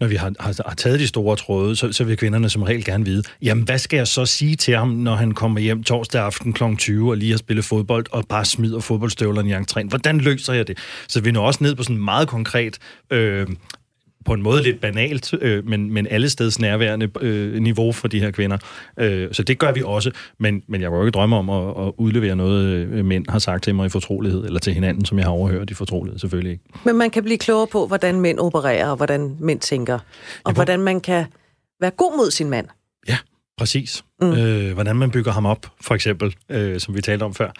[0.00, 2.84] når vi har, har, har taget de store tråde, så, så vil kvinderne som regel
[2.84, 6.22] gerne vide, jamen hvad skal jeg så sige til ham, når han kommer hjem torsdag
[6.22, 6.64] aften kl.
[6.78, 9.88] 20 og lige har spillet fodbold og bare smider fodboldstøvlerne i entréen?
[9.88, 10.78] Hvordan løser jeg det?
[11.08, 12.78] Så vi når også ned på sådan meget konkret
[13.10, 13.46] øh,
[14.26, 18.20] på en måde lidt banalt, øh, men, men alle steds nærværende øh, niveau for de
[18.20, 18.58] her kvinder.
[19.00, 21.86] Øh, så det gør vi også, men, men jeg var jo ikke drømme om at,
[21.86, 25.18] at udlevere noget, øh, mænd har sagt til mig i fortrolighed, eller til hinanden, som
[25.18, 26.64] jeg har overhørt i fortrolighed, selvfølgelig ikke.
[26.84, 29.94] Men man kan blive klogere på, hvordan mænd opererer, og hvordan mænd tænker,
[30.44, 31.24] og ja, hvordan man kan
[31.80, 32.66] være god mod sin mand.
[33.08, 33.18] Ja,
[33.58, 34.04] præcis.
[34.22, 34.32] Mm.
[34.32, 37.50] Øh, hvordan man bygger ham op, for eksempel, øh, som vi talte om før.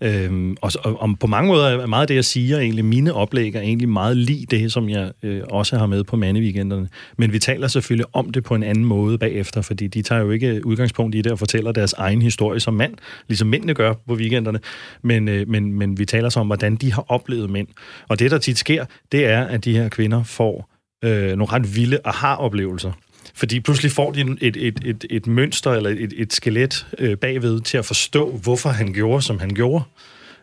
[0.00, 3.12] Øhm, og, og, og på mange måder er meget af det, jeg siger, egentlig mine
[3.12, 6.88] oplæg er egentlig meget lige det, som jeg øh, også har med på mandeweekenderne.
[7.18, 10.30] Men vi taler selvfølgelig om det på en anden måde bagefter, fordi de tager jo
[10.30, 12.94] ikke øh, udgangspunkt i det og fortæller deres egen historie som mand,
[13.28, 14.60] ligesom mændene gør på weekenderne.
[15.02, 17.68] Men, øh, men, men vi taler så om, hvordan de har oplevet mænd.
[18.08, 20.70] Og det, der tit sker, det er, at de her kvinder får
[21.04, 22.92] øh, nogle ret vilde aha-oplevelser.
[23.34, 27.60] Fordi pludselig får de et, et, et, et mønster eller et, et skelet øh, bagved
[27.60, 29.84] til at forstå, hvorfor han gjorde, som han gjorde,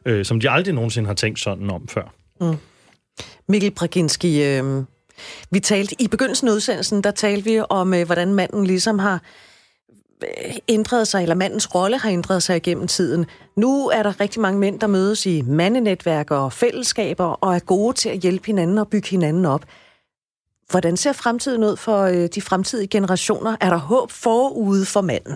[0.06, 2.14] øh, som de aldrig nogensinde har tænkt sådan om før.
[2.42, 2.56] Mm.
[3.48, 4.84] Mikkel Braginski, øh,
[5.52, 9.22] vi talte i begyndelsen af udsendelsen, der talte vi om, øh, hvordan manden ligesom har
[10.24, 13.26] øh, ændret sig, eller mandens rolle har ændret sig igennem tiden.
[13.56, 17.94] Nu er der rigtig mange mænd, der mødes i mandenetværk og fællesskaber, og er gode
[17.94, 19.66] til at hjælpe hinanden og bygge hinanden op.
[20.72, 23.56] Hvordan ser fremtiden ud for øh, de fremtidige generationer?
[23.62, 25.36] Er der håb forude for manden?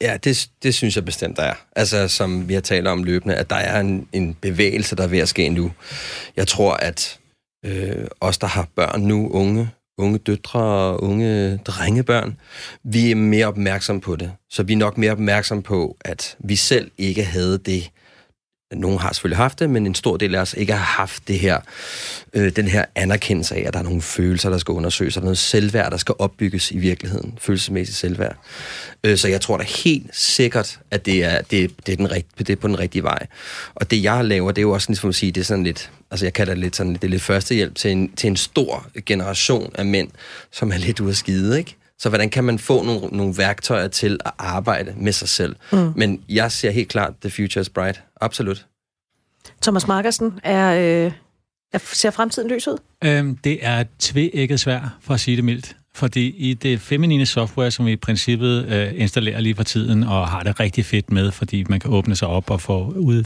[0.00, 1.54] Ja, det, det synes jeg bestemt, der er.
[1.76, 5.08] Altså, som vi har talt om løbende, at der er en, en bevægelse, der er
[5.08, 5.72] ved at ske nu.
[6.36, 7.18] Jeg tror, at
[7.64, 12.36] øh, os, der har børn nu, unge, unge døtre og unge drengebørn,
[12.84, 14.32] vi er mere opmærksomme på det.
[14.50, 17.90] Så vi er nok mere opmærksomme på, at vi selv ikke havde det,
[18.72, 21.38] nogle har selvfølgelig haft det, men en stor del af os ikke har haft det
[21.38, 21.60] her,
[22.32, 25.24] øh, den her anerkendelse af, at der er nogle følelser, der skal undersøges, og der
[25.24, 28.36] er noget selvværd, der skal opbygges i virkeligheden, følelsesmæssigt selvværd.
[29.04, 32.26] Øh, så jeg tror da helt sikkert, at det er, det, det, er den rigt,
[32.38, 33.26] det er på den rigtige vej.
[33.74, 35.90] Og det jeg laver, det er jo også ligesom at sige, det er sådan lidt,
[36.10, 38.86] altså jeg kalder det lidt sådan, det er lidt førstehjælp til en, til en stor
[39.06, 40.08] generation af mænd,
[40.52, 41.76] som er lidt ude af skide, ikke?
[41.98, 45.56] Så hvordan kan man få nogle, nogle værktøjer til at arbejde med sig selv?
[45.72, 45.92] Mm.
[45.96, 48.02] Men jeg ser helt klart, the future is bright.
[48.20, 48.66] Absolut.
[49.62, 51.12] Thomas Markersen, er, øh,
[51.72, 52.78] er, ser fremtiden løs ud?
[53.04, 55.76] Øhm, det er tvækket svær, for at sige det mildt.
[55.94, 60.28] Fordi i det feminine software, som vi i princippet øh, installerer lige for tiden, og
[60.28, 63.24] har det rigtig fedt med, fordi man kan åbne sig op og få ud,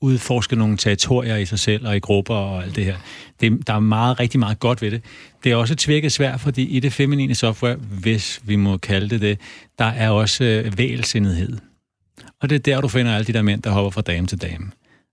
[0.00, 2.96] udforske nogle territorier i sig selv og i grupper og alt det her.
[3.40, 5.02] Det, der er meget, rigtig meget godt ved det.
[5.44, 9.20] Det er også tvirket svært, fordi i det feminine software, hvis vi må kalde det
[9.20, 9.38] det,
[9.78, 11.58] der er også øh, vælsindhed.
[12.40, 14.42] Og det er der, du finder alle de der mænd, der hopper fra dame til
[14.42, 14.70] dame.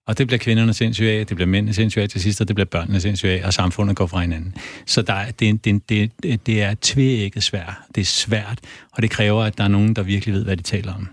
[0.07, 2.55] Og det bliver kvinderne sindssyge af, det bliver mændene sindssyge af til sidst, og det
[2.55, 4.55] bliver børnene sindssyge af, og samfundet går fra hinanden.
[4.85, 6.11] Så der, det, det, det,
[6.45, 7.73] det er tvækket svært.
[7.95, 8.59] Det er svært,
[8.91, 11.07] og det kræver, at der er nogen, der virkelig ved, hvad de taler om.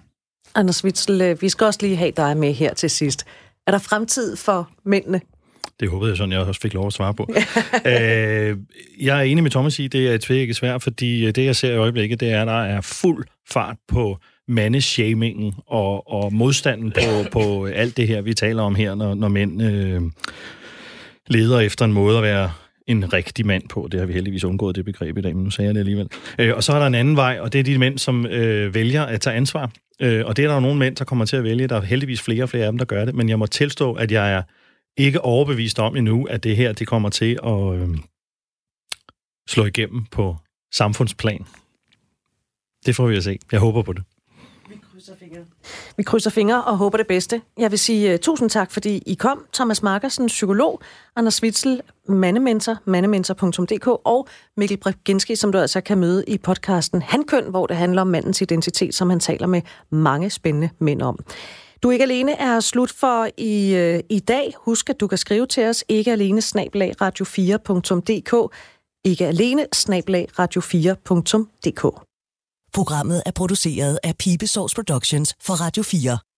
[0.54, 3.24] Anders Witzel, øh, vi skal også lige have dig med her til sidst.
[3.66, 5.20] Er der fremtid for mændene?
[5.80, 7.28] Det håbede jeg sådan, jeg også fik lov at svare på.
[7.86, 8.56] øh,
[9.00, 11.72] jeg er enig med Thomas i, det er tvækket svært, fordi øh, det, jeg ser
[11.72, 17.28] i øjeblikket, det er, at der er fuld fart på mandeshamingen og, og modstanden på,
[17.32, 20.02] på alt det her, vi taler om her, når, når mænd øh,
[21.26, 22.52] leder efter en måde at være
[22.86, 23.88] en rigtig mand på.
[23.92, 26.08] Det har vi heldigvis undgået det begreb i dag, men nu sagde jeg det alligevel.
[26.38, 28.74] Øh, og så er der en anden vej, og det er de mænd, som øh,
[28.74, 29.72] vælger at tage ansvar.
[30.00, 31.66] Øh, og det er der jo nogle mænd, der kommer til at vælge.
[31.66, 33.92] Der er heldigvis flere og flere af dem, der gør det, men jeg må tilstå,
[33.92, 34.42] at jeg er
[34.96, 37.88] ikke overbevist om endnu, at det her det kommer til at øh,
[39.48, 40.36] slå igennem på
[40.74, 41.46] samfundsplan.
[42.86, 43.38] Det får vi at se.
[43.52, 44.02] Jeg håber på det.
[45.96, 47.40] Vi krydser fingre og håber det bedste.
[47.58, 49.44] Jeg vil sige uh, tusind tak, fordi I kom.
[49.54, 50.80] Thomas Markersen, psykolog,
[51.16, 57.44] Anders Witzel, mandementor, mandementor.dk og Mikkel Brzezinski, som du altså kan møde i podcasten Hankøn,
[57.50, 61.18] hvor det handler om mandens identitet, som han taler med mange spændende mænd om.
[61.82, 64.54] Du er ikke alene er slut for i, uh, i dag.
[64.56, 68.52] Husk, at du kan skrive til os ikke alene snablag radio4.dk
[69.04, 72.11] ikke alene snablag radio4.dk
[72.74, 76.31] Programmet er produceret af Pibesource Productions for Radio 4.